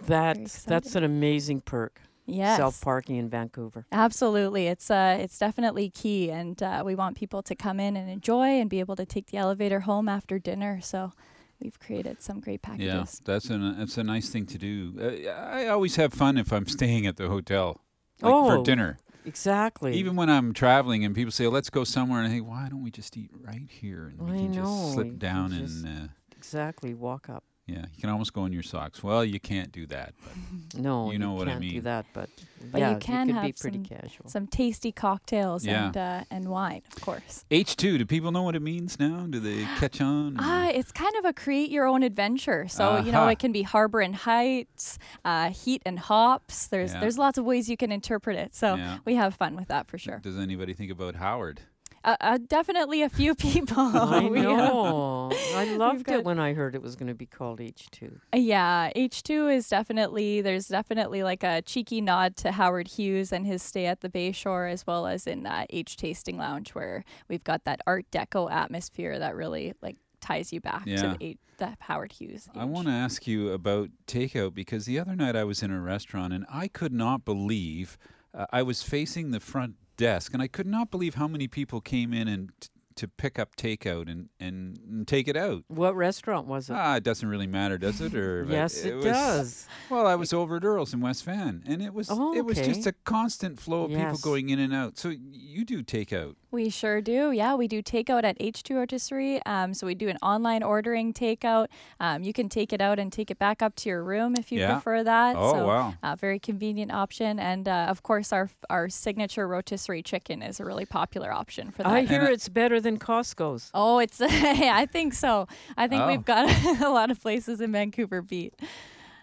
[0.06, 2.00] That's that's an amazing perk.
[2.26, 2.56] Yes.
[2.56, 3.84] Self parking in Vancouver.
[3.92, 8.08] Absolutely, it's uh, it's definitely key, and uh, we want people to come in and
[8.08, 10.80] enjoy and be able to take the elevator home after dinner.
[10.80, 11.12] So,
[11.60, 12.86] we've created some great packages.
[12.86, 14.94] Yeah, that's a that's a nice thing to do.
[15.00, 17.80] Uh, I always have fun if I'm staying at the hotel,
[18.20, 18.98] like Oh, for dinner.
[19.26, 19.94] Exactly.
[19.94, 22.82] Even when I'm traveling and people say, "Let's go somewhere," and I think, "Why don't
[22.82, 25.50] we just eat right here and we I can know, just you slip can down
[25.52, 26.92] just- and uh, Exactly.
[26.92, 27.42] Walk up.
[27.66, 30.14] Yeah, you can almost go in your socks." Well, you can't do that.
[30.22, 31.74] But No, you know what can't I mean.
[31.74, 32.28] do that, but
[32.72, 34.28] But yeah, you can could have be pretty some, casual.
[34.28, 35.86] some tasty cocktails Yeah.
[35.86, 37.44] and uh, and wine, of course.
[37.50, 37.96] H two.
[37.98, 39.26] Do people know what it means now?
[39.28, 40.36] Do they catch on?
[40.38, 42.66] Ah, it's kind of a create your own adventure.
[42.68, 46.66] So you know, it can be harbor and heights, uh, heat and hops.
[46.66, 47.00] There's Yeah.
[47.00, 48.54] there's lots of ways you can interpret it.
[48.54, 48.98] So Yeah.
[49.04, 50.18] we have fun with that for sure.
[50.18, 51.60] Does anybody think about Howard?
[52.04, 53.78] Uh, uh, definitely a few people.
[53.96, 55.30] I We have- know.
[55.54, 58.20] I loved got- it when I heard it was going to be called H2.
[58.32, 63.46] Uh, Yeah, H2 is definitely, there's definitely like a cheeky nod to Howard Hughes and
[63.46, 67.44] his stay at the Bayshore, as well as in uh, H Tasting Lounge, where we've
[67.44, 70.96] got that Art Deco atmosphere that really like ties you back Yeah.
[70.96, 72.48] to the, H- the Howard Hughes.
[72.54, 75.80] I want to ask you about takeout because the other night I was in a
[75.80, 77.96] restaurant and I could not believe
[78.34, 81.80] uh, I was facing the front desk and I could not believe how many people
[81.80, 85.64] came in and t- to pick up takeout and, and, and take it out.
[85.66, 86.74] What restaurant was it?
[86.74, 88.14] Ah, it doesn't really matter, does it?
[88.14, 89.68] Or Yes, it was- does.
[89.90, 92.56] Well, I was over at Earl's in West Van, and it was Oh, it was
[92.56, 94.96] just a constant flow of people going in and out.
[94.96, 96.36] So you do takeout.
[96.54, 97.32] We sure do.
[97.32, 99.40] Yeah, we do takeout at H2 Rotisserie.
[99.44, 101.66] Um, so we do an online ordering takeout.
[101.98, 104.52] Um, you can take it out and take it back up to your room if
[104.52, 104.74] you Yeah.
[104.74, 105.34] prefer that.
[105.36, 105.94] Oh, so, wow.
[106.02, 107.40] Uh, very convenient option.
[107.40, 111.82] And uh, of course, our our signature rotisserie chicken is a really popular option for
[111.82, 111.92] that.
[111.92, 113.70] I hear it's better than Costco's.
[113.74, 114.20] Oh, it's.
[114.20, 115.48] I think so.
[115.76, 116.06] I think Oh.
[116.06, 116.48] we've got
[116.82, 118.54] a lot of places in Vancouver beat.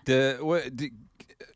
[0.06, 0.92] The what d-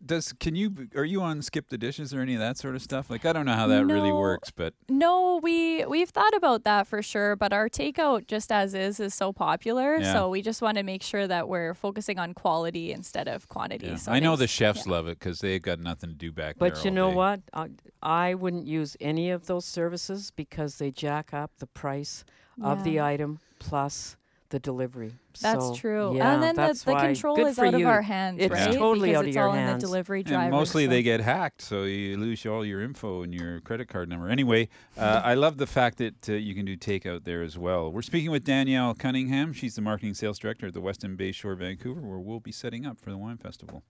[0.05, 2.81] does can you are you on skip the dishes or any of that sort of
[2.81, 3.09] stuff?
[3.09, 6.87] Like I don't know how that really works, but No, we we've thought about that
[6.87, 10.13] for sure, but our takeout just as is is so popular, Yeah.
[10.13, 13.87] so we just want to make sure that we're focusing on quality instead of quantity.
[13.87, 13.95] yeah.
[13.95, 16.57] So I know the things- chefs love it because they've got nothing to do back
[16.57, 16.69] there.
[16.69, 17.15] But you all know day.
[17.15, 17.39] what?
[17.53, 17.69] I,
[18.01, 22.23] I wouldn't use any of those services because they jack up the price
[22.61, 24.15] of the item plus
[24.49, 25.13] the delivery.
[25.41, 26.15] That's So, true.
[26.15, 27.07] Yeah, and then the, that's the why.
[27.07, 28.73] control Good is for out of our hands, It's right?
[28.73, 29.81] totally because out of it's your all in hands.
[29.83, 33.33] the delivery And mostly so- they get hacked, so you lose all your info and
[33.33, 34.29] your credit card number.
[34.29, 37.91] Anyway, uh, I love the fact that uh, you can do takeout there as well.
[37.91, 39.51] We're speaking with Danielle Cunningham.
[39.51, 42.99] She's the marketing sales director at the Westin Bayshore, Vancouver, where we'll be setting up
[42.99, 43.83] for the wine festival.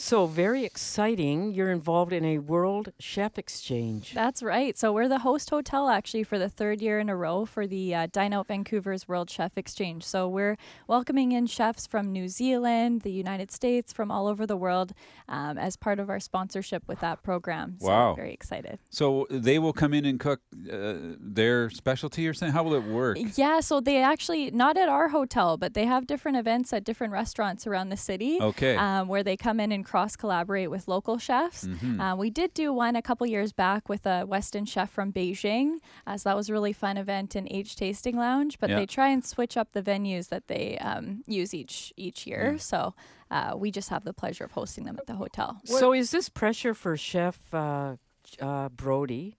[0.00, 1.52] So very exciting.
[1.52, 4.14] You're involved in a World Chef Exchange.
[4.14, 4.78] That's right.
[4.78, 7.92] So we're the host hotel actually for the third year in a row for the
[7.92, 10.04] uh, Dine Out Vancouver's World Chef Exchange.
[10.04, 14.56] So we're welcoming in chefs from New Zealand, the United States, from all over the
[14.56, 14.92] world
[15.28, 17.76] um, as part of our sponsorship with that program.
[17.80, 18.14] So Wow.
[18.14, 18.78] very excited.
[18.90, 20.40] So they will come in and cook
[20.72, 22.52] uh, their specialty or something?
[22.52, 23.18] How will it work?
[23.34, 27.12] Yeah, so they actually not at our hotel, but they have different events at different
[27.12, 28.38] restaurants around the city.
[28.40, 28.76] Okay.
[28.76, 31.66] um, where they come in and cross collaborate with local chefs.
[31.66, 32.00] Mhm.
[32.00, 35.78] Uh, we did do one a couple years back with a Western chef from Beijing,
[36.06, 38.58] uh, so that was a really fun event in H Tasting Lounge.
[38.60, 38.76] But Yeah.
[38.76, 42.54] they try and switch up the venues that they um, use each each year.
[42.56, 42.60] Mm.
[42.60, 42.94] So.
[43.30, 45.60] Uh, we just have the pleasure of hosting them at the hotel.
[45.64, 47.96] So is this pressure for Chef uh,
[48.40, 49.36] uh, Brody?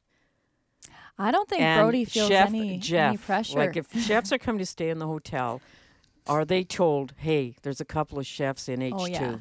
[1.18, 3.58] I don't think and Brody feels Chef any, Jeff, any pressure.
[3.58, 5.60] Like if chefs are coming to stay in the hotel,
[6.28, 8.94] are they told, "Hey, there's a couple of chefs in H2"?
[9.00, 9.38] Oh, yeah.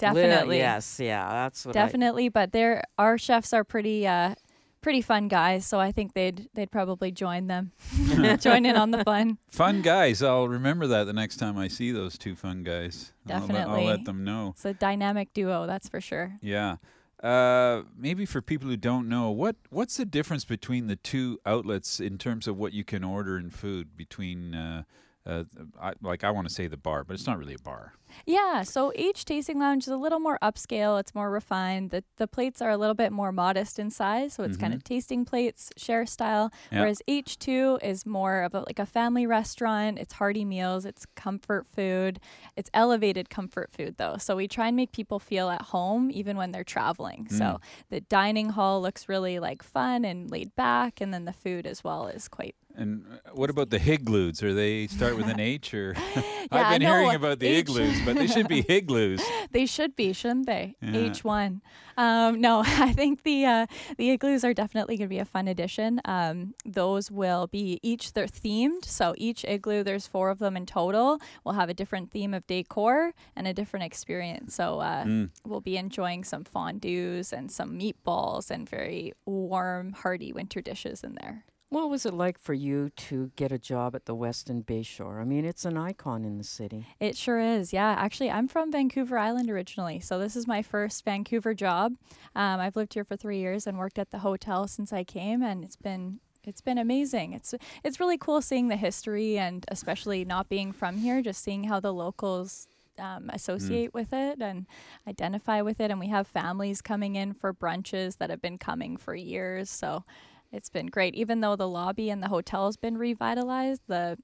[0.00, 0.58] Li- Definitely.
[0.58, 4.34] yes, yeah, that's what I- Definitely, but they're our chefs are pretty uh
[4.80, 7.72] pretty fun guys, so I think they'd they'd probably join them.
[8.40, 9.38] join in on the fun.
[9.50, 10.22] Fun guys.
[10.22, 13.12] I'll remember that the next time I see those two fun guys.
[13.28, 13.80] I'll let- Definitely.
[13.82, 14.50] I'll let them know.
[14.54, 16.38] It's a dynamic duo, that's for sure.
[16.40, 16.76] Yeah.
[17.22, 21.98] Uh, maybe for people who don't know, what what's the difference between the two outlets
[21.98, 23.96] in terms of what you can order in food?
[23.96, 24.84] Between, uh,
[25.26, 25.42] uh,
[25.82, 27.94] I, like I want to say the bar, but it's not really a bar.
[28.26, 30.98] Yeah, so H Tasting Lounge is a little more upscale.
[31.00, 31.90] It's more refined.
[31.90, 34.82] The the plates are a little bit more modest in size, so it's kind of
[34.84, 36.50] tasting plates, share style.
[36.72, 36.80] Yeah.
[36.80, 39.98] Whereas H two is more of a, like a family restaurant.
[39.98, 40.84] It's hearty meals.
[40.84, 42.20] It's comfort food.
[42.56, 44.16] It's elevated comfort food though.
[44.18, 47.28] So we try and make people feel at home even when they're traveling.
[47.30, 47.60] So Mm.
[47.90, 51.82] the dining hall looks really like fun and laid back, and then the food as
[51.84, 54.42] well is quite And uh, what about the higloos?
[54.42, 55.96] Are they start with an H or?
[56.50, 59.22] I've been no, hearing about the H- igloos, but they should be higloos.
[59.50, 60.74] they should be, shouldn't they?
[60.82, 61.10] Yeah.
[61.10, 61.60] H one.
[61.96, 65.48] Um, no, I think the uh, the igloos are definitely going to be a fun
[65.48, 66.00] addition.
[66.04, 68.84] Um, those will be each they're themed.
[68.84, 72.46] So each igloo, there's four of them in total, will have a different theme of
[72.46, 74.54] decor and a different experience.
[74.54, 75.30] So uh, Mm.
[75.46, 81.16] we'll be enjoying some fondues and some meatballs and very warm, hearty winter dishes in
[81.20, 81.44] there.
[81.70, 85.20] What was it like for you to get a job at the Westin Bayshore?
[85.20, 86.86] I mean, it's an icon in the city.
[86.98, 87.74] It sure is.
[87.74, 87.94] Yeah.
[87.98, 90.00] Actually, I'm from Vancouver Island originally.
[90.00, 91.92] So this is my first Vancouver job.
[92.34, 95.42] Um, I've lived here for three years and worked at the hotel since I came,
[95.42, 96.20] and it's been.
[96.44, 97.34] It's been amazing.
[97.34, 97.52] It's
[97.84, 101.78] it's really cool seeing the history and especially not being from here, just seeing how
[101.78, 104.66] the locals um, associate with it and
[105.06, 105.90] identify with it.
[105.90, 109.68] And we have families coming in for brunches that have been coming for years.
[109.68, 110.04] So
[110.52, 111.14] it's been great.
[111.14, 114.16] Even though the lobby and the hotel has been revitalized, the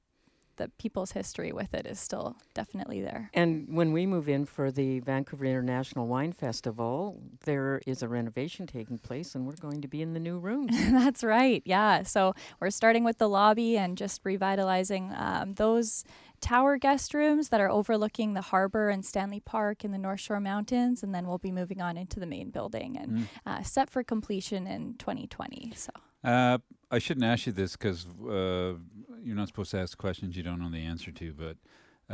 [0.57, 3.29] the people's history with it is still definitely there.
[3.35, 8.65] And when we move in for the Vancouver International Wine Festival, there is a renovation
[8.69, 10.71] taking place, and we're going to be in the new rooms.
[10.93, 11.61] That's right.
[11.67, 12.05] Yeah.
[12.05, 16.05] So we're starting with the lobby and just revitalizing um, those
[16.41, 20.39] tower guest rooms that are overlooking the harbor and Stanley Park in the North Shore
[20.39, 21.03] Mountains.
[21.03, 23.25] And then we'll be moving on into the main building and Mm.
[23.45, 25.73] uh, set for completion in 2020.
[25.75, 25.91] So.
[26.25, 26.59] Uh,
[26.91, 28.75] I shouldn't ask you this because uh,
[29.23, 31.33] you're not supposed to ask questions you don't know the answer to.
[31.33, 31.57] But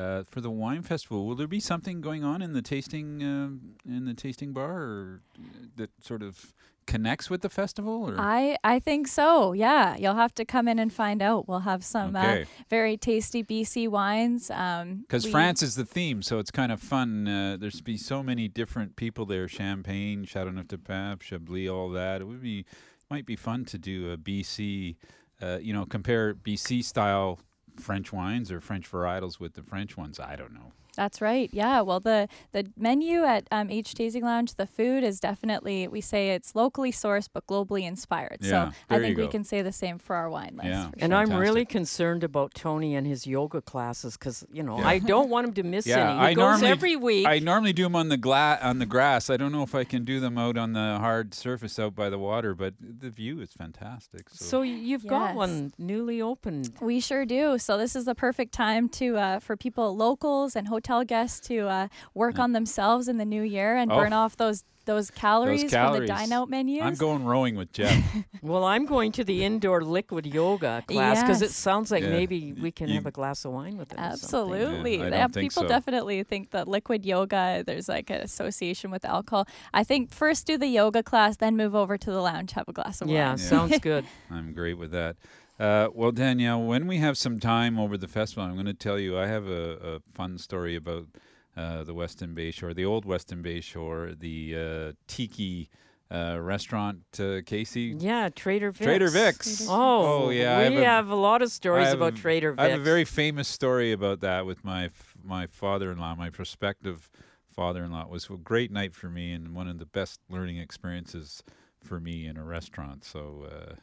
[0.01, 3.51] uh, for the wine festival, will there be something going on in the tasting uh,
[3.91, 5.43] in the tasting bar, or uh,
[5.77, 6.55] that sort of
[6.87, 8.09] connects with the festival?
[8.09, 9.53] Or I, I think so.
[9.53, 11.47] Yeah, you'll have to come in and find out.
[11.47, 12.43] We'll have some Okay.
[12.43, 14.51] uh, very tasty BC wines.
[14.51, 17.29] Um, because we- France is the theme, so it's kind of fun.
[17.29, 22.21] Uh, there's be so many different people there: Champagne, Chateauneuf de Pape, Chablis, all that.
[22.23, 22.65] It would be
[23.11, 24.97] might be fun to do a BC.
[25.43, 27.39] Uh, you know, compare BC style
[27.79, 30.21] French wines or French varietals with the French ones.
[30.21, 30.73] I don't know.
[30.97, 31.49] That's right.
[31.53, 31.81] Yeah.
[31.83, 36.31] Well, the the menu at um, H Tasting Lounge, the food is definitely we say
[36.31, 38.39] it's locally sourced but globally inspired.
[38.41, 40.91] Yeah, so I there you think we can say the same for our wine list.
[40.91, 41.15] for And sure.
[41.21, 44.89] I'm really concerned about Tony and his yoga classes because, you know, Yeah.
[44.89, 46.19] I don't want him to miss Yeah, any.
[46.21, 47.27] He I goes normally every week.
[47.27, 49.31] I normally do them on the gla- on the grass.
[49.31, 52.11] I don't know if I can do them out on the hard surface out by
[52.11, 54.29] the water, but the view is fantastic.
[54.31, 56.73] So, so you've got one newly opened.
[56.81, 57.59] We sure do.
[57.59, 61.69] So this is the perfect time to uh, for people, locals and hotel guests, to
[61.69, 63.97] uh, work on themselves in the new year and Oh.
[63.97, 66.01] burn off those those calories, from calories.
[66.01, 66.83] the dine out menus.
[66.83, 68.03] I'm going rowing with Jeff.
[68.43, 72.09] Well, I'm going to the indoor liquid yoga class because it sounds like Yeah.
[72.11, 73.99] maybe we can You- have a glass of wine with it.
[73.99, 74.97] Absolutely.
[74.97, 75.69] Yeah, I Yeah, don't think people so.
[75.69, 79.47] definitely think that liquid yoga, there's like an association with alcohol.
[79.75, 82.73] I think first do the yoga class, then move over to the lounge, have a
[82.73, 83.17] glass of wine.
[83.17, 84.07] Yeah, sounds good.
[84.31, 85.17] I'm great with that.
[85.61, 88.99] Uh, well, Danielle, when we have some time over the festival, I'm going to tell
[88.99, 91.07] you I have a, a fun story about
[91.55, 95.69] uh, the Westin Bayshore, the old Westin Bayshore, the uh, tiki
[96.11, 97.95] uh, restaurant, uh, Casey.
[97.99, 98.85] Yeah, Trader Vic's.
[98.87, 99.67] Trader Vic's.
[99.69, 102.17] Oh, Oh, yeah, I We have a- have a lot of stories have about a-
[102.17, 102.63] Trader Vic's.
[102.63, 107.11] I have a very famous story about that with my f- my father-in-law, my prospective
[107.55, 108.05] father-in-law.
[108.05, 111.43] It was a great night for me and one of the best learning experiences
[111.85, 113.05] for me in a restaurant.
[113.05, 113.75] So uh,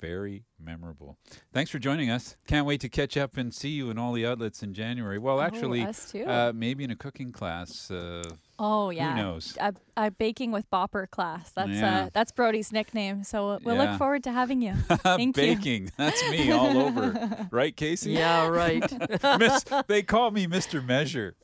[0.00, 1.16] very memorable.
[1.52, 2.36] Thanks for joining us.
[2.46, 5.18] Can't wait to catch up and see you in all the outlets in January.
[5.18, 6.24] Well, Oh, actually, us too.
[6.24, 7.90] Uh, maybe in a cooking class.
[7.90, 8.22] Uh,
[8.58, 9.10] Oh yeah.
[9.14, 9.54] Who knows?
[9.60, 11.50] A, a baking with Bopper class.
[11.54, 12.04] That's Yeah.
[12.04, 13.22] uh, that's Brody's nickname.
[13.22, 13.90] So we'll Yeah.
[13.90, 14.72] look forward to having you.
[14.88, 15.42] Thank you.
[15.42, 15.92] Baking.
[15.98, 17.48] That's me all over.
[17.50, 18.12] Right, Casey?
[18.12, 18.82] Yeah, right.
[19.38, 20.82] Miss, they call me Mr.
[20.84, 21.34] Measure.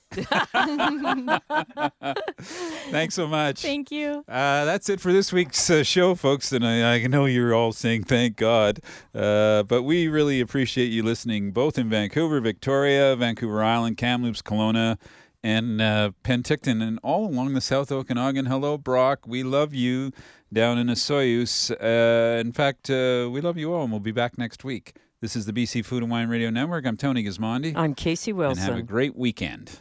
[2.90, 3.62] Thanks so much.
[3.62, 4.24] Thank you.
[4.28, 6.52] Uh, that's it for this week's uh, show, folks.
[6.52, 8.80] And I, I know you're all saying thank God.
[9.14, 14.98] Uh, but we really appreciate you listening, both in Vancouver, Victoria, Vancouver Island, Kamloops, Kelowna,
[15.42, 18.46] and uh, Penticton, and all along the South Okanagan.
[18.46, 19.26] Hello, Brock.
[19.26, 20.12] We love you
[20.52, 21.70] down in Osoyoos.
[21.72, 24.94] Uh, in fact, uh, we love you all, and we'll be back next week.
[25.20, 26.86] This is the BC Food and Wine Radio Network.
[26.86, 27.74] I'm Tony Gismondi.
[27.76, 28.50] I'm Casey Wilson.
[28.50, 28.74] And Wilson.
[28.74, 29.80] have a great weekend.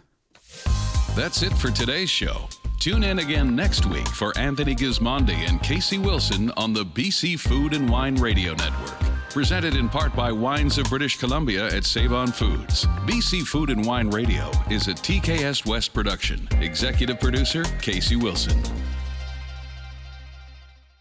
[1.15, 2.47] That's it for today's show.
[2.79, 7.73] Tune in again next week for Anthony Gismondi and Casey Wilson on the BC Food
[7.73, 9.10] and Wine Radio Network.
[9.33, 12.85] Presented in part by Wines of British Columbia at Save On Foods.
[13.05, 16.49] BC Food and Wine Radio is a TKS West production.
[16.59, 18.61] Executive producer Casey Wilson.